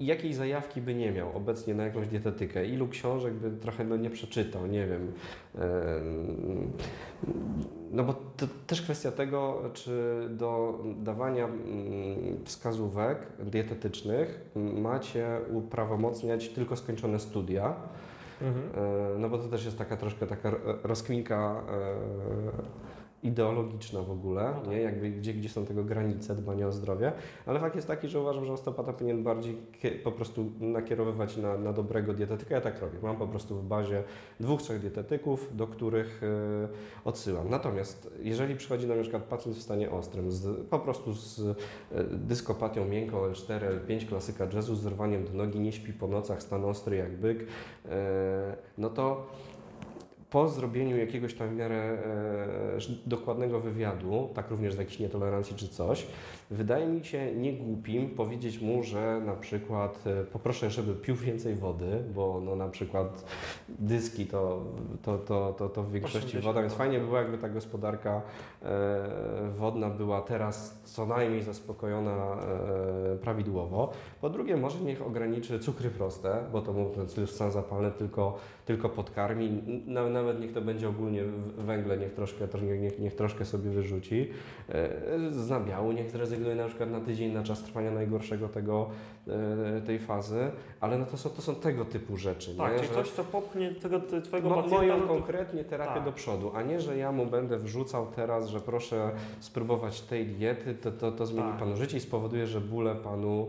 [0.00, 2.66] jakiej zajawki by nie miał obecnie na jakąś dietetykę?
[2.66, 4.66] Ilu książek by trochę no, nie przeczytał?
[4.66, 5.12] Nie wiem.
[5.54, 6.72] Em,
[7.92, 11.56] No bo to też kwestia tego, czy do dawania mm,
[12.44, 17.74] wskazówek dietetycznych macie uprawomocniać tylko skończone studia.
[18.42, 18.64] Mhm.
[19.14, 22.87] E, No bo to też jest taka troszkę taka ro- rozkminka e,
[23.22, 24.70] ideologiczna w ogóle, No tak.
[24.70, 24.80] nie?
[24.80, 27.12] Jakby gdzie, gdzie są tego granice dbania o zdrowie,
[27.46, 29.56] ale fakt jest taki, że uważam, że osteopata powinien bardziej
[30.04, 32.54] po prostu nakierowywać na, na dobrego dietetyka.
[32.54, 32.98] Ja tak robię.
[33.02, 34.02] Mam po prostu w bazie
[34.40, 36.68] dwóch, trzech dietetyków, do których e,
[37.04, 37.48] odsyłam.
[37.50, 41.54] Natomiast jeżeli przychodzi na przykład pacjent w stanie ostrym, z, po prostu z e,
[42.04, 46.64] dyskopatią miękką L4, L5, klasyka jazzu, z zerwaniem do nogi, nie śpi po nocach, stan
[46.64, 47.46] ostry jak byk,
[47.88, 49.26] e, no to
[50.30, 51.98] po zrobieniu jakiegoś tam w miarę e,
[53.06, 56.06] dokładnego wywiadu, tak również z jakiejś nietolerancji czy coś,
[56.50, 62.04] wydaje mi się niegłupim powiedzieć mu, że na przykład e, poproszę, żeby pił więcej wody,
[62.14, 63.24] bo no na przykład
[63.68, 64.64] dyski to,
[65.02, 68.22] to, to, to, to w większości 80 woda, więc fajnie by było, jakby ta gospodarka
[68.62, 68.68] e,
[69.58, 72.36] wodna była teraz co najmniej zaspokojona
[73.22, 73.92] prawidłowo.
[74.20, 78.88] Po drugie, może niech ograniczy cukry proste, bo to mu ten stan zapalny tylko, tylko
[78.88, 79.46] podkarmi.
[79.46, 79.82] N-
[80.18, 81.22] Nawet niech to będzie ogólnie
[81.58, 82.48] węgle, niech troszkę,
[82.80, 84.30] niech, niech troszkę sobie wyrzuci.
[84.68, 88.90] E, Z nabiału niech zrezygnuje na przykład na tydzień, na czas trwania najgorszego tego,
[89.28, 90.50] e, tej fazy,
[90.80, 92.54] ale no to, są, to są tego typu rzeczy.
[92.56, 92.78] Tak, nie?
[92.78, 94.76] czyli Że- coś, co popchnie tego twojego Mo, pacjenta.
[94.76, 96.04] moją no konkretnie terapię tak.
[96.04, 100.74] do przodu, a nie, że ja mu będę wrzucał teraz, że proszę spróbować tej diety,
[100.74, 101.58] to, to, to zmieni Tak.
[101.58, 103.46] panu życie i spowoduje, że bóle panu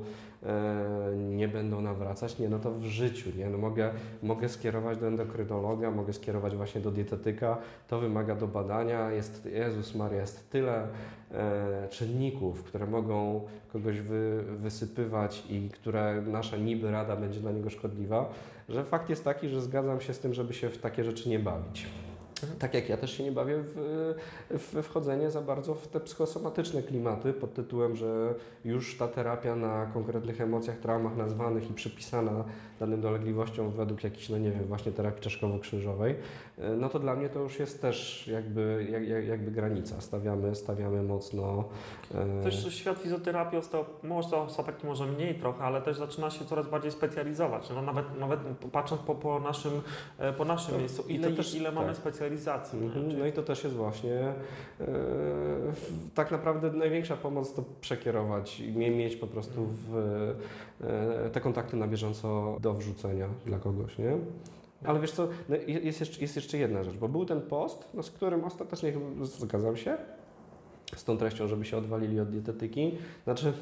[1.15, 2.39] nie będą nawracać.
[2.39, 3.49] Nie, no to w życiu, nie?
[3.49, 3.91] No mogę,
[4.23, 9.95] mogę skierować do endokrynologa, mogę skierować właśnie do dietetyka, to wymaga do badania, jest, Jezus
[9.95, 10.87] Maria, jest tyle
[11.31, 13.41] e, czynników, które mogą
[13.73, 18.29] kogoś wy, wysypywać i które nasza niby rada będzie dla niego szkodliwa,
[18.69, 21.39] że fakt jest taki, że zgadzam się z tym, żeby się w takie rzeczy nie
[21.39, 21.87] bawić.
[22.59, 23.75] Tak jak ja też się nie bawię w,
[24.49, 29.85] w wchodzenie za bardzo w te psychosomatyczne klimaty pod tytułem, że już ta terapia na
[29.85, 32.43] konkretnych emocjach, traumach nazwanych i przypisana
[32.79, 36.15] danym dolegliwościom według jakiejś, no nie wiem, właśnie terapii czaszkowo-krzyżowej,
[36.57, 40.01] e, no to dla mnie to już jest też jakby, jak, jakby granica.
[40.01, 41.63] Stawiamy, stawiamy mocno.
[42.15, 42.43] E...
[42.43, 47.69] Też świat fizjoterapii osteopatii może mniej trochę, ale też zaczyna się coraz bardziej specjalizować.
[47.69, 48.39] No nawet, nawet
[48.71, 49.81] patrząc po, po naszym,
[50.17, 51.97] e, po naszym to, miejscu, ile, też, ile mamy tak.
[51.97, 52.79] specjalizacji.
[52.79, 54.33] Mhm, no i to też jest właśnie
[54.81, 54.85] e,
[56.15, 59.95] tak naprawdę największa pomoc to przekierować i mieć po prostu w,
[60.81, 64.17] e, te kontakty na bieżąco do wrzucenia dla kogoś, nie?
[64.83, 68.03] Ale wiesz co, no jest, jeszcze, jest jeszcze jedna rzecz, bo był ten post, no
[68.03, 69.97] z którym ostatecznie zgadzam się,
[70.95, 72.97] z tą treścią, żeby się odwalili od dietetyki.
[73.23, 73.53] Znaczy,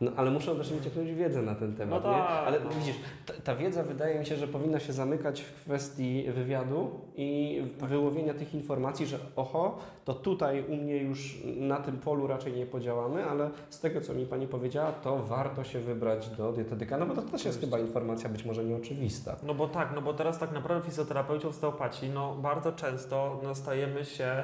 [0.00, 2.04] no, ale muszą też mieć wiedzę na ten temat.
[2.04, 2.70] No tak, Ale no.
[2.70, 7.62] widzisz, ta, ta, wiedza wydaje mi się, że powinna się zamykać w kwestii wywiadu i
[7.80, 7.88] tak.
[7.88, 12.66] wyłowienia tych informacji, że oho, to tutaj u mnie już na tym polu raczej nie
[12.66, 17.06] podziałamy, ale z tego, co mi Pani powiedziała, to warto się wybrać do dietetyka, no
[17.06, 19.36] bo to też jest chyba informacja być może nieoczywista.
[19.42, 24.04] No bo tak, no bo teraz tak naprawdę fizjoterapeuci, osteopaci, no bardzo często no, stajemy
[24.04, 24.42] się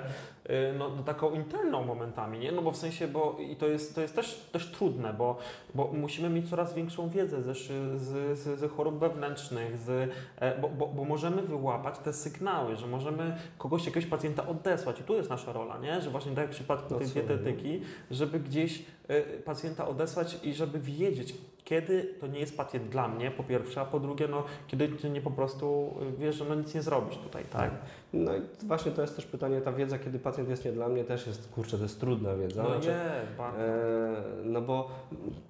[0.51, 2.53] y, no, no, taką interną momentami, nie?
[2.53, 5.37] No bo w sensie, bo i to jest, to jest też, też trudne, bo
[5.74, 8.00] bo musimy mieć coraz większą wiedzę ze, z,
[8.38, 13.37] z, z chorób wewnętrznych, z, e, bo, bo, bo, możemy wyłapać te sygnały, że możemy
[13.59, 16.00] kogoś, jakiegoś pacjenta odesłać i tu jest nasza rola, nie?
[16.00, 20.81] że właśnie tak jak w przypadku tej dietetyki, żeby gdzieś e, pacjenta odesłać i żeby
[20.81, 24.88] wiedzieć, kiedy to nie jest pacjent dla mnie, po pierwsze, a po drugie, no, kiedy
[24.88, 27.70] ty nie po prostu y, wiesz, że no nic nie zrobisz tutaj, tak?
[28.12, 31.05] No i właśnie to jest też pytanie, ta wiedza, kiedy pacjent jest nie dla mnie,
[31.05, 32.62] też jest, kurczę, to jest trudna wiedza.
[32.62, 33.61] No znaczy, jest, bardzo.
[33.61, 34.90] E, no bo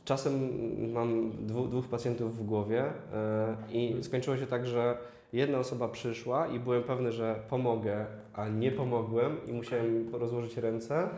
[0.04, 0.50] czasem
[0.92, 4.98] mam dwu, dwóch pacjentów w głowie e, i skończyło się tak, że
[5.32, 8.06] jedna osoba przyszła i byłem pewny, że pomogę,
[8.40, 11.08] a nie pomogłem i musiałem rozłożyć ręce.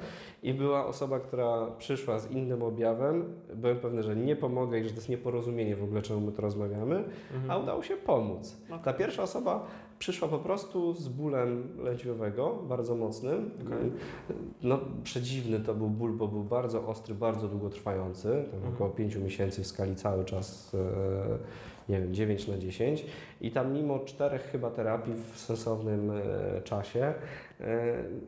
[0.42, 3.34] I była osoba, która przyszła z innym objawem.
[3.54, 6.42] Byłem pewny, że nie pomogę i że to jest nieporozumienie w ogóle, czemu my to
[6.42, 7.04] rozmawiamy,
[7.34, 7.50] mhm.
[7.50, 8.56] a udało się pomóc.
[8.66, 8.84] Okay.
[8.84, 9.66] Ta pierwsza osoba
[10.02, 13.50] przyszła po prostu z bólem lędźwiowego, bardzo mocnym.
[13.66, 13.90] Okay.
[14.62, 18.74] No, przedziwny to był ból, bo był bardzo ostry, bardzo długotrwający, tam mhm.
[18.74, 20.74] około 5 miesięcy w skali cały czas.
[20.74, 21.38] E,
[21.88, 23.06] nie wiem, 9 na 10
[23.40, 27.14] i tam mimo czterech chyba terapii w sensownym e, czasie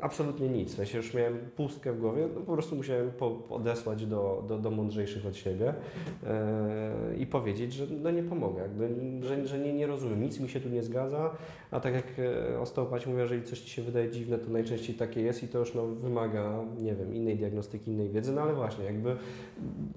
[0.00, 0.72] absolutnie nic.
[0.72, 4.58] W sensie już miałem pustkę w głowie, no po prostu musiałem po, odesłać do, do,
[4.58, 5.74] do mądrzejszych od siebie
[6.26, 8.68] e, i powiedzieć, że no nie pomogę,
[9.20, 11.30] że, że nie, nie rozumiem, nic mi się tu nie zgadza,
[11.70, 12.06] a tak jak
[12.60, 15.74] osteopaci mówią, jeżeli coś Ci się wydaje dziwne, to najczęściej takie jest i to już
[15.74, 19.16] no, wymaga, nie wiem, innej diagnostyki, innej wiedzy, no ale właśnie, jakby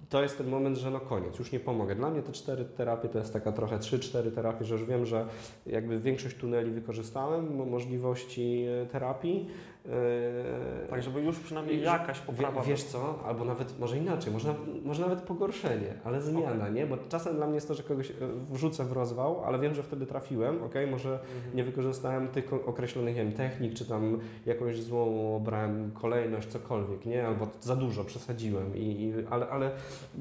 [0.09, 1.95] to jest ten moment, że no koniec, już nie pomogę.
[1.95, 5.25] Dla mnie te cztery terapie to jest taka trochę 3-4 terapie, że już wiem, że
[5.65, 8.85] jakby większość tuneli wykorzystałem, możliwości e,
[9.27, 9.67] terapii.
[9.89, 12.61] E, tak, żeby już przynajmniej jakaś poprawa.
[12.61, 16.71] Wiesz co, albo nawet może inaczej, może, może nawet pogorszenie, ale zmiana, okay.
[16.71, 16.87] nie?
[16.87, 18.13] Bo czasem dla mnie jest to, że kogoś e,
[18.51, 20.73] wrzucę w rozwał, ale wiem, że wtedy trafiłem, ok?
[20.91, 21.55] Może mhm.
[21.55, 27.27] nie wykorzystałem tych określonych wiem, technik, czy tam jakąś złą obrałem kolejność, cokolwiek, nie?
[27.27, 29.71] Albo za dużo przesadziłem, i, i, ale, ale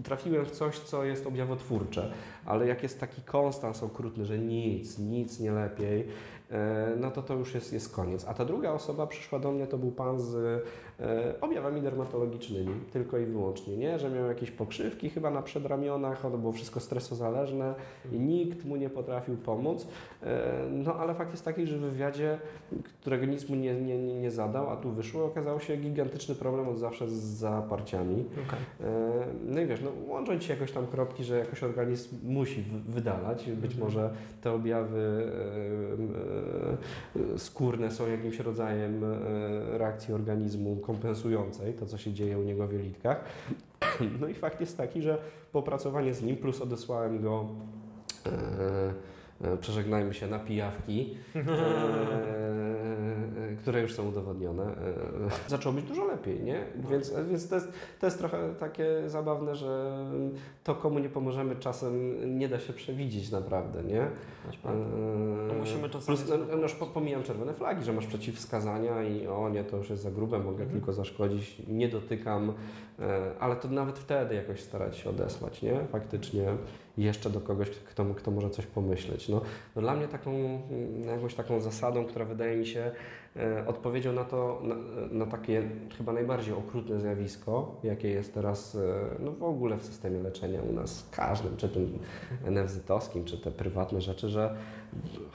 [0.04, 2.12] trafiłem w coś, co jest objawotwórcze.
[2.44, 6.08] Ale jak jest taki konstans okrutny, że nic, nic nie lepiej,
[6.96, 8.24] no to to już jest, jest koniec.
[8.28, 10.60] A ta druga osoba przyszła do mnie, to był pan z E,
[11.40, 13.98] objawami dermatologicznymi, tylko i wyłącznie, nie?
[13.98, 17.74] Że miał jakieś pokrzywki chyba na przedramionach, to było wszystko stresozależne
[18.12, 19.86] i nikt mu nie potrafił pomóc.
[20.22, 22.38] E, no ale fakt jest taki, że w wywiadzie,
[23.00, 26.78] którego nic mu nie, nie, nie zadał, a tu wyszło, okazało się gigantyczny problem od
[26.78, 28.24] zawsze z zaparciami.
[28.46, 28.88] Okay.
[28.88, 33.50] E, no i wiesz, no łączą ci jakoś tam kropki, że jakoś organizm musi wydalać.
[33.50, 33.80] Być mhm.
[33.80, 34.10] może
[34.42, 35.32] te objawy
[37.36, 39.04] skórne są jakimś rodzajem
[39.70, 43.24] reakcji organizmu kompensującej to, co się dzieje u niego w jelitkach.
[44.20, 45.18] No i fakt jest taki, że
[45.52, 47.48] popracowanie z nim, plus odesłałem go
[48.26, 51.40] e, e, przeżegnajmy się na pijawki, e,
[53.58, 54.74] które już są udowodnione, e,
[55.48, 56.64] zaczęło być dużo lepiej, nie?
[56.90, 59.96] Więc, więc to, jest, to jest trochę takie zabawne, że
[60.64, 64.00] to, komu nie pomożemy, czasem nie da się przewidzieć naprawdę, nie?
[64.02, 64.08] E,
[65.48, 66.18] no musimy czasami...
[66.18, 70.02] Plus, no, już pomijam czerwone flagi, że masz przeciwwskazania i o nie, to już jest
[70.02, 70.70] za grube, mogę mhm.
[70.70, 72.52] tylko zaszkodzić, nie dotykam,
[72.98, 75.84] e, ale to nawet wtedy jakoś starać się odesłać, nie?
[75.92, 76.46] Faktycznie.
[76.98, 79.28] jeszcze do kogoś, kto, kto może coś pomyśleć.
[79.28, 79.40] No,
[79.76, 80.60] no dla mnie taką,
[81.06, 82.90] jakąś taką zasadą, która wydaje mi się
[83.66, 84.74] odpowiedzią na to, na,
[85.10, 85.62] na, takie
[85.98, 88.78] chyba najbardziej okrutne zjawisko, jakie jest teraz e,
[89.18, 91.98] no w ogóle w systemie leczenia u nas, każdym, czy tym
[92.44, 94.56] NFZ-owskim, czy te prywatne rzeczy, że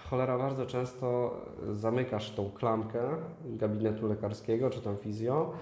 [0.10, 1.38] cholera bardzo często
[1.72, 3.00] zamykasz tą klamkę
[3.46, 5.54] gabinetu lekarskiego, czy tam fizjo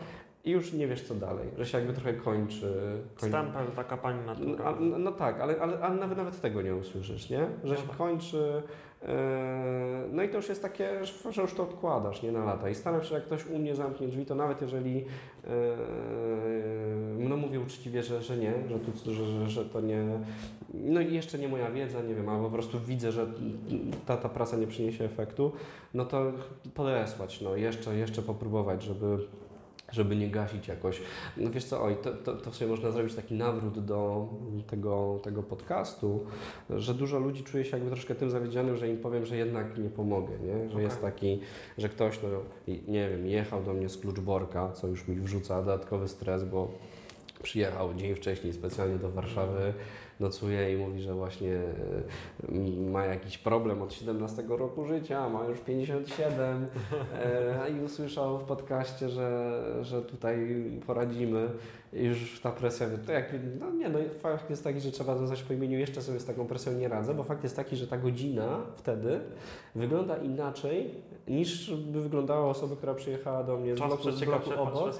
[0.43, 2.73] i już nie wiesz co dalej, że się jakby trochę kończy.
[3.15, 3.27] kończy.
[3.27, 4.75] Stempel, taka pani natura.
[4.79, 7.47] No, no, tak, ale, ale, ale nawet, nawet tego nie usłyszysz, nie?
[7.63, 7.97] Że się No tak.
[7.97, 8.63] kończy.
[9.01, 9.07] Yy,
[10.11, 12.69] no i to już jest takie, że- już to odkładasz, nie na lata.
[12.69, 15.05] I staram się, jak ktoś u mnie zamknie drzwi, to nawet jeżeli yy,
[17.17, 20.03] no mówię uczciwie, że, że nie, że, tu, że, że to nie.
[20.73, 23.27] No i jeszcze nie moja wiedza, nie wiem, albo po prostu widzę, że
[24.05, 25.51] ta, ta praca nie przyniesie efektu,
[25.93, 26.31] no to
[26.73, 29.17] podesłać, no jeszcze, jeszcze popróbować, żeby
[29.91, 31.01] żeby nie gasić jakoś.
[31.37, 34.27] No wiesz co, oj, to, to, to sobie można zrobić taki nawrót do
[34.67, 36.25] tego, tego podcastu,
[36.69, 39.89] że dużo ludzi czuje się jakby troszkę tym zawiedzionym, że im powiem, że jednak nie
[39.89, 40.59] pomogę, nie?
[40.59, 40.83] że Okej.
[40.83, 41.39] jest taki,
[41.77, 42.29] że ktoś, no
[42.87, 46.71] nie wiem, jechał do mnie z Kluczborka, co już mi wrzuca dodatkowy stres, bo
[47.43, 49.73] przyjechał dzień wcześniej specjalnie do Warszawy,
[50.19, 51.55] nocuje i mówi, że właśnie
[52.49, 56.67] e, ma jakiś problem od 17 roku życia, ma już 57
[57.13, 60.37] e, a i usłyszał w podcaście, że, że tutaj
[60.87, 61.49] poradzimy
[61.93, 65.43] i już ta presja, to jak, no nie no, fakt jest taki, że trzeba nazwać
[65.43, 67.97] po imieniu, jeszcze sobie z taką presją nie radzę, bo fakt jest taki, że ta
[67.97, 69.19] godzina wtedy
[69.75, 70.91] wygląda inaczej
[71.29, 74.95] niż by wyglądała osoba, która przyjechała do mnie z bloku, z bloku obok.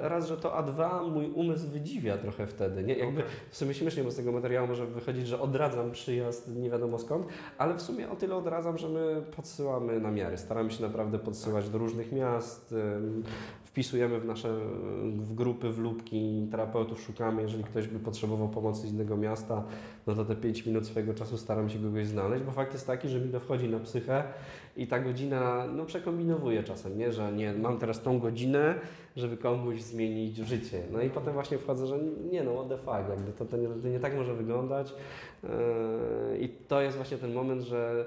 [0.00, 2.84] Raz, że to A2 mój umysł wydziwia trochę wtedy.
[2.84, 2.94] Nie?
[2.94, 3.32] Jakby Okej.
[3.50, 7.26] w sumie śmiesznie, bo z tego materiału może wychodzić, że odradzam przyjazd nie wiadomo skąd,
[7.58, 10.36] ale w sumie o tyle odradzam, że my podsyłamy namiary.
[10.36, 12.74] Staramy się naprawdę podsyłać do różnych miast,
[13.64, 14.58] wpisujemy w nasze
[15.04, 17.42] w grupy, w lubki terapeutów, szukamy.
[17.42, 19.64] Jeżeli ktoś by potrzebował pomocy z innego miasta,
[20.06, 23.08] no to te 5 minut swojego czasu staram się kogoś znaleźć, bo fakt jest taki,
[23.08, 24.24] że mi to wchodzi na psychę
[24.78, 27.12] i ta godzina, no przekombinowuje czasem, nie?
[27.12, 28.74] Że nie, mam teraz tą godzinę,
[29.16, 30.82] żeby komuś zmienić życie.
[30.92, 31.98] No i potem właśnie wchodzę, że
[32.30, 34.94] nie no, what the fuck, jakby to, to, nie, to nie tak może wyglądać.
[35.42, 35.48] Yy,
[36.40, 38.04] I to jest właśnie ten moment, że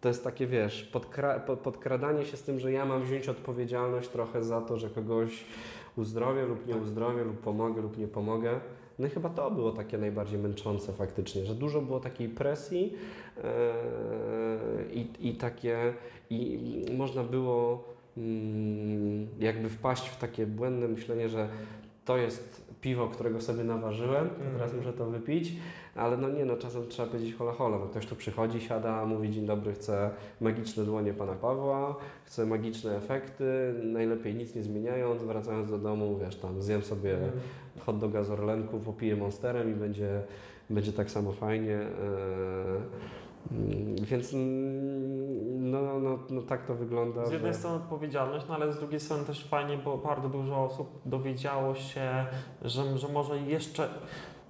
[0.00, 4.08] to jest takie, wiesz, podkra po- podkradanie się z tym, że ja mam wziąć odpowiedzialność
[4.08, 5.44] trochę za to, że kogoś
[5.96, 8.60] uzdrowię lub nie uzdrowię, lub pomogę, lub nie pomogę.
[9.00, 12.92] No chyba to było takie najbardziej męczące faktycznie, że dużo było takiej presji
[13.36, 13.42] yy,
[14.92, 15.94] i, i takie,
[16.30, 16.58] i
[16.96, 17.84] można było
[18.16, 21.48] mm, jakby wpaść w takie błędne myślenie, że
[22.04, 25.52] to jest piwo, którego sobie naważyłem, to teraz muszę to wypić,
[25.94, 29.30] ale no nie, no czasem trzeba powiedzieć hola hola, bo ktoś tu przychodzi, siada, mówi
[29.30, 35.70] dzień dobry, chcę magiczne dłonie Pana Pawła, chcę magiczne efekty, najlepiej nic nie zmieniając, wracając
[35.70, 37.18] do domu, wiesz, tam zjem sobie
[37.78, 40.22] hot doga z Orlenku, popiję monsterem i będzie,
[40.70, 41.76] będzie tak samo fajnie.
[41.76, 42.82] Mm,
[44.02, 47.26] Więc mm, no, no, no tak to wygląda.
[47.26, 50.64] Z jednej że- strony odpowiedzialność, no ale z drugiej strony też fajnie, bo bardzo dużo
[50.64, 52.26] osób dowiedziało się,
[52.62, 53.88] że, że może jeszcze,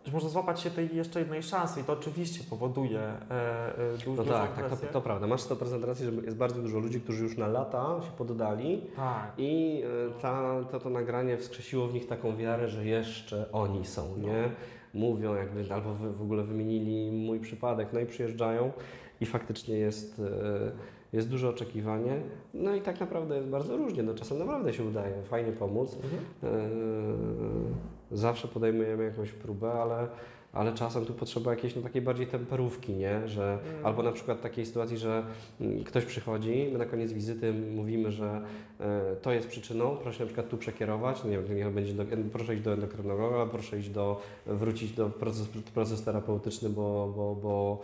[0.04, 4.16] że może złapać się tej jeszcze jednej szansy i to oczywiście powoduje e, e, duż,
[4.16, 5.26] No tak, tak to, to prawda.
[5.26, 9.32] Masz 100% racji, że jest bardzo dużo ludzi, którzy już na lata się poddali Tak.
[9.38, 9.82] i
[10.16, 14.50] e, ta, to, to nagranie wskrzesiło w nich taką wiarę, że jeszcze oni są, nie?
[14.94, 18.72] Mówią jakby, albo w ogóle wymienili mój przypadek, no i przyjeżdżają
[19.20, 20.72] i faktycznie jest, e,
[21.12, 22.20] jest duże oczekiwanie.
[22.54, 25.96] No i tak naprawdę jest bardzo różnie, no czasem naprawdę się udaje fajnie pomóc.
[25.96, 26.22] Mhm.
[26.42, 30.08] E, Zawsze podejmujemy jakąś próbę, ale,
[30.52, 33.28] ale czasem tu potrzeba jakiejś no, takiej bardziej temperówki, nie?
[33.28, 33.86] Że, Mm.
[33.86, 35.22] Albo na przykład takiej sytuacji, że
[35.60, 38.40] mm, ktoś przychodzi, my na koniec wizyty mówimy, że
[38.80, 42.04] e, to jest przyczyną, proszę na przykład tu przekierować, no nie wiem, niech będzie do,
[42.32, 47.82] proszę iść do endokrynologa, proszę iść do, wrócić do proces, proces terapeutyczny, bo, bo, bo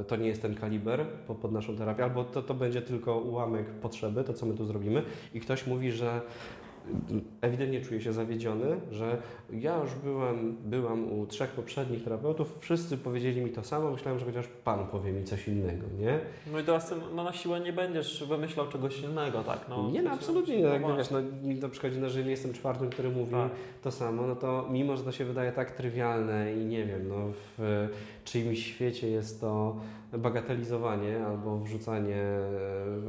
[0.00, 3.18] e, to nie jest ten kaliber po- pod naszą terapię, albo to, to będzie tylko
[3.18, 5.02] ułamek potrzeby, to co my tu zrobimy
[5.34, 6.20] i ktoś mówi, że
[7.40, 9.16] ewidentnie czuję się zawiedziony, że
[9.52, 14.26] ja już byłem, byłam u trzech poprzednich terapeutów, wszyscy powiedzieli mi to samo, myślałem, że
[14.26, 16.18] chociaż Pan powie mi coś innego, nie?
[16.52, 19.66] No i teraz no, na siłę nie będziesz wymyślał czegoś innego, tak?
[19.68, 21.16] No, nie, no się- absolutnie nie, no jakby, właśnie.
[21.18, 21.24] wiesz,
[21.54, 23.50] no, to przychodzi na życie, jestem czwartym, który mówi Tak.
[23.82, 27.14] to samo, no to mimo, że to się wydaje tak trywialne i nie wiem, no
[27.58, 27.88] w
[28.24, 29.76] czyimś świecie jest to
[30.12, 32.22] bagatelizowanie albo wrzucanie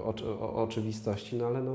[0.05, 1.73] oczy, o, oczywistości, no ale no,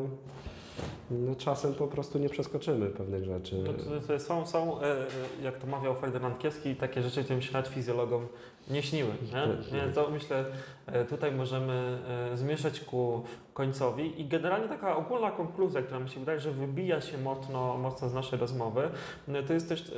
[1.11, 3.65] no czasem po prostu nie przeskoczymy pewnych rzeczy.
[3.67, 5.07] No to, to są, są, e, e,
[5.43, 8.27] jak to mawiał Ferdynand Kieski, takie rzeczy, którym się nawet fizjologom
[8.71, 9.11] nie śniły.
[9.33, 9.79] Nie?
[9.79, 10.45] Nie, to myślę,
[10.87, 11.99] e, tutaj możemy
[12.35, 13.23] zmierzać ku
[13.55, 18.09] końcowi i generalnie taka ogólna konkluzja, która mi się wydaje, że wybija się mocno, mocno
[18.09, 18.91] z naszej rozmowy,
[19.29, 19.93] no to jest też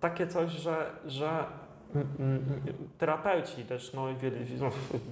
[0.00, 1.44] takie coś, że, że
[2.98, 4.70] terapeuci też, no, i wielu, no,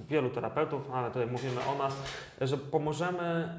[0.09, 2.03] wielu terapeutów, ale tutaj mówimy o nas,
[2.41, 3.49] że pomożemy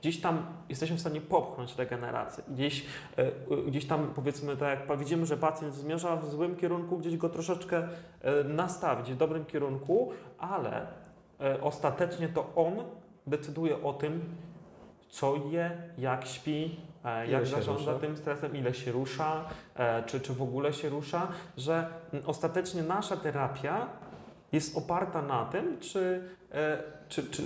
[0.00, 2.44] gdzieś tam jesteśmy w stanie popchnąć regenerację.
[2.48, 2.86] Gdzieś,
[3.16, 3.30] e,
[3.66, 7.88] gdzieś tam powiedzmy tak jak widzimy, że pacjent zmierza w złym kierunku, gdzieś go troszeczkę
[8.22, 10.86] e, nastawić w dobrym kierunku, ale
[11.40, 12.74] e, ostatecznie to on
[13.26, 14.20] decyduje o tym,
[15.10, 19.44] co je, jak śpi, Ile jak się zarządza tym stresem, ile się rusza,
[20.06, 21.86] czy, czy w ogóle się rusza, że
[22.26, 23.86] ostatecznie nasza terapia
[24.52, 26.22] jest oparta na tym, czy,
[26.52, 27.42] e, czy, czy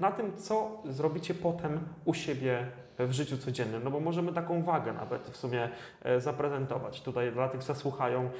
[0.00, 2.66] na tym, co zrobicie potem u siebie
[3.06, 3.84] w życiu codziennym.
[3.84, 5.68] No bo możemy taką wagę nawet w sumie
[6.02, 7.00] e, zaprezentować.
[7.00, 8.30] Tutaj dla tych, co słuchają,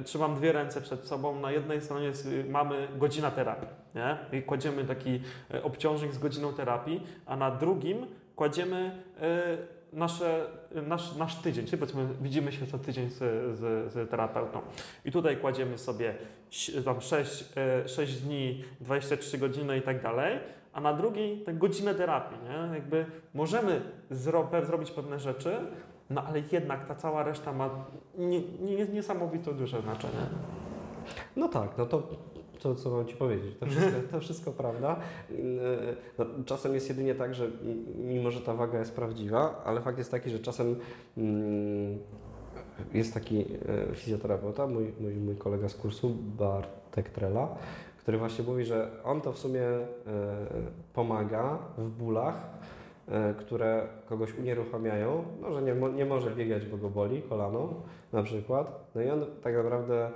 [0.00, 1.40] y, trzymam dwie ręce przed sobą.
[1.40, 3.68] Na jednej stronie y, mamy godzina terapii.
[3.94, 4.38] Nie?
[4.38, 5.20] I kładziemy taki
[5.54, 10.46] e, obciążnik z godziną terapii, a na drugim kładziemy e, nasze,
[10.86, 13.18] nasz, nasz tydzień, czyli powiedzmy widzimy się co tydzień z,
[13.58, 14.60] z, z terapeutą.
[15.04, 16.14] I tutaj kładziemy sobie
[16.84, 17.44] tam 6,
[17.86, 20.38] 6 dni, 23 godziny i tak dalej,
[20.72, 22.38] a na drugiej tę godzinę terapii.
[22.44, 22.74] Nie?
[22.74, 23.80] Jakby możemy
[24.10, 25.56] zro, zrobić pewne rzeczy,
[26.10, 27.70] no ale jednak ta cała reszta ma
[28.18, 30.26] nie, nie, niesamowite duże znaczenie.
[31.36, 32.08] No tak, no to
[32.60, 34.96] co, co mam Ci powiedzieć, to wszystko, to wszystko prawda.
[36.18, 37.50] No, czasem jest jedynie tak, że
[37.96, 40.76] mimo, że ta waga jest prawdziwa, ale fakt jest taki, że czasem
[41.16, 41.98] mm,
[42.94, 47.48] jest taki e, fizjoterapeuta, mój, mój, mój kolega z kursu, Bartek Trela,
[47.98, 49.86] który właśnie mówi, że on to w sumie e,
[50.94, 52.50] pomaga w bólach,
[53.08, 57.74] e, które kogoś unieruchamiają, no, że nie, nie może biegać, bo go boli kolano
[58.12, 58.90] na przykład.
[58.94, 60.10] No i on tak naprawdę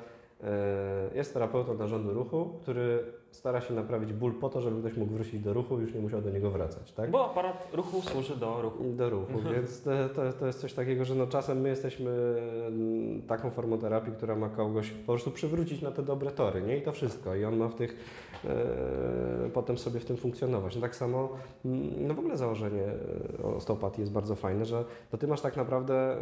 [1.14, 3.04] jest terapeutą narządu ruchu, który
[3.34, 6.00] stara się naprawić ból po to, żeby ktoś mógł wrócić do ruchu i już nie
[6.00, 7.10] musiał do niego wracać, tak?
[7.10, 8.84] Bo aparat ruchu służy do ruchu.
[8.84, 12.10] Do ruchu, więc to, to, to jest coś takiego, że no czasem my jesteśmy
[12.66, 16.76] mm, taką formą terapii, która ma kogoś po prostu przywrócić na te dobre tory, nie?
[16.76, 17.34] I to wszystko.
[17.34, 17.96] I on ma w tych,
[18.44, 20.74] e, potem sobie w tym funkcjonować.
[20.74, 21.28] No tak samo,
[21.64, 22.84] mm, no w ogóle założenie
[23.44, 26.16] e, osteopatii jest bardzo fajne, że to ty masz tak naprawdę e,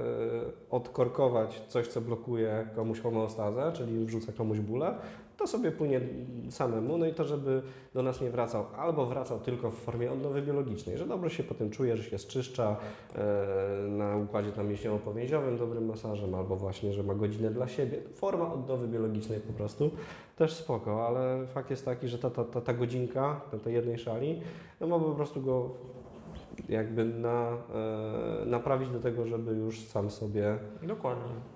[0.71, 4.95] odkorkować coś, co blokuje komuś homeostazę, czyli wrzuca komuś bóle,
[5.37, 6.01] to sobie płynie
[6.51, 7.63] samemu, no i to, żeby
[7.95, 11.71] do nas nie wracał, albo wracał tylko w formie odnowy biologicznej, że dobrze się potem
[11.71, 12.77] czuje, że się zczyszcza
[13.15, 17.99] e, na układzie tam mięśniowo-powięziowym dobrym masażem, albo właśnie, że ma godzinę dla siebie.
[18.15, 19.91] Forma odnowy biologicznej po prostu,
[20.37, 23.99] też spoko, ale fakt jest taki, że ta, ta, ta, ta godzinka na tej jednej
[23.99, 24.41] szali,
[24.81, 25.71] no ma po prostu go
[26.69, 31.52] jakby na, e, naprawić do tego, żeby już sam sobie Dokładnie.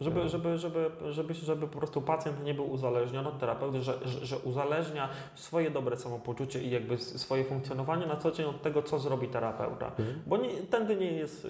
[0.00, 4.38] Żeby, żeby, żeby, żeby, żeby po prostu pacjent nie był uzależniony od terapeuty, że, że,
[4.38, 9.28] uzależnia swoje dobre samopoczucie i jakby swoje funkcjonowanie na co dzień od tego, co zrobi
[9.28, 9.92] terapeuta.
[10.26, 11.48] Bo nie, tędy nie jest, y,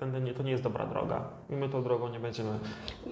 [0.00, 1.28] tędy nie, to nie jest dobra droga.
[1.50, 2.58] I my tą drogą nie będziemy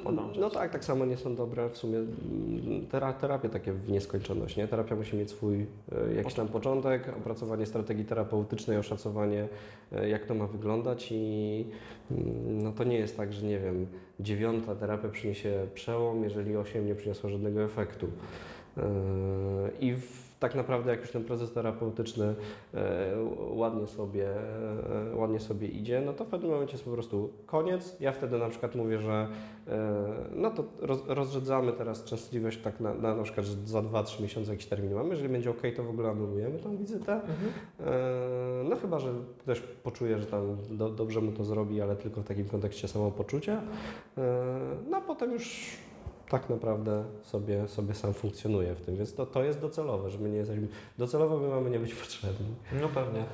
[0.05, 0.39] podążać.
[0.39, 4.57] No tak, tak samo nie są dobre w sumie mm, tera, terapie takie w nieskończoność.
[4.57, 4.69] Nie?
[4.69, 9.49] Terapia musi mieć swój e, jakiś tam początek, opracowanie strategii terapeutycznej, oszacowanie
[9.93, 11.65] e, jak to ma wyglądać i
[12.11, 13.87] mm, no to nie jest tak, że nie wiem,
[14.23, 18.07] dziewiąta terapia przyniesie przełom, jeżeli osiem nie przyniosła żadnego efektu.
[18.77, 18.83] E,
[19.81, 22.35] I w, tak naprawdę jak już ten proces terapeutyczny
[22.75, 23.15] e,
[23.51, 24.29] ładnie sobie,
[25.13, 27.97] e, ładnie sobie idzie, no to w pewnym momencie jest po prostu koniec.
[28.01, 29.29] Ja wtedy na przykład mówię, że
[29.69, 34.23] e, no to roz, rozrzedzamy teraz częstotliwość tak na, na, na przykład, że za 2-3
[34.23, 35.09] miesiące jakiś termin mamy.
[35.09, 37.13] Jeżeli będzie ok, to w ogóle anulujemy tą wizytę.
[37.13, 37.53] Mhm.
[38.69, 39.13] No chyba, że
[39.47, 43.63] też poczuje, że tam do, dobrze mu to zrobi, ale tylko w takim kontekście samopoczucia.
[44.91, 45.77] No a potem już
[46.31, 50.31] tak naprawdę sobie, sobie sam funkcjonuje w tym, więc to, to jest docelowe, że my
[50.31, 50.69] nie jesteśmy,
[50.99, 52.47] docelowo my mamy nie być potrzebni.
[52.81, 53.25] No pewnie.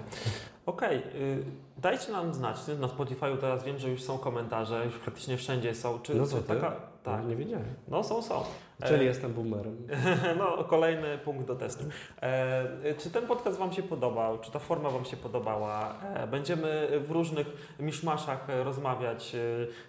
[0.66, 1.44] Okej, y,
[1.78, 2.56] dajcie nam znać.
[2.80, 5.98] Na Spotify'u teraz wiem, że już są komentarze, już praktycznie wszędzie są.
[5.98, 6.76] Czy, No czy taka.
[7.06, 7.26] Tak.
[7.26, 7.74] Nie wiedziałem.
[7.88, 8.42] No są, są.
[8.84, 9.76] Czyli E, jestem boomerem.
[10.38, 11.84] No, kolejny punkt do testu.
[12.22, 14.38] E, czy ten podcast Wam się podobał?
[14.38, 15.94] Czy ta forma Wam się podobała?
[16.14, 19.36] E, będziemy w różnych miszmaszach rozmawiać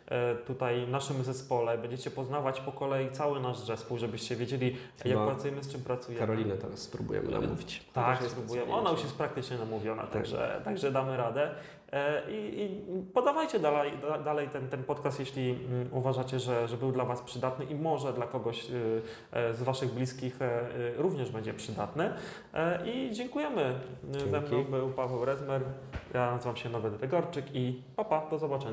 [0.10, 1.78] e, tutaj w naszym zespole.
[1.78, 6.20] Będziecie poznawać po kolei cały nasz zespół, żebyście wiedzieli, Chyba jak pracujemy, z czym pracujemy.
[6.20, 7.86] Karolinę teraz spróbujemy namówić.
[7.94, 8.74] Tak, spróbujemy.
[8.74, 10.12] Ona już jest praktycznie namówiona, Tak.
[10.12, 11.52] także, także damy radę.
[11.92, 12.84] E, I, i
[13.14, 17.22] podawajcie dalej, da- dalej ten, ten podcast, jeśli mm, uważacie, że, że był dla Was
[17.22, 22.14] przydatny i może dla kogoś y, e, z Waszych bliskich e, y, również będzie przydatny.
[22.86, 23.74] I dziękujemy.
[24.12, 24.56] Ze Dzięki.
[24.56, 25.62] mną był Paweł Rezmer,
[26.14, 28.72] ja nazywam się Nowy Degorczyk i papa, do zobaczenia.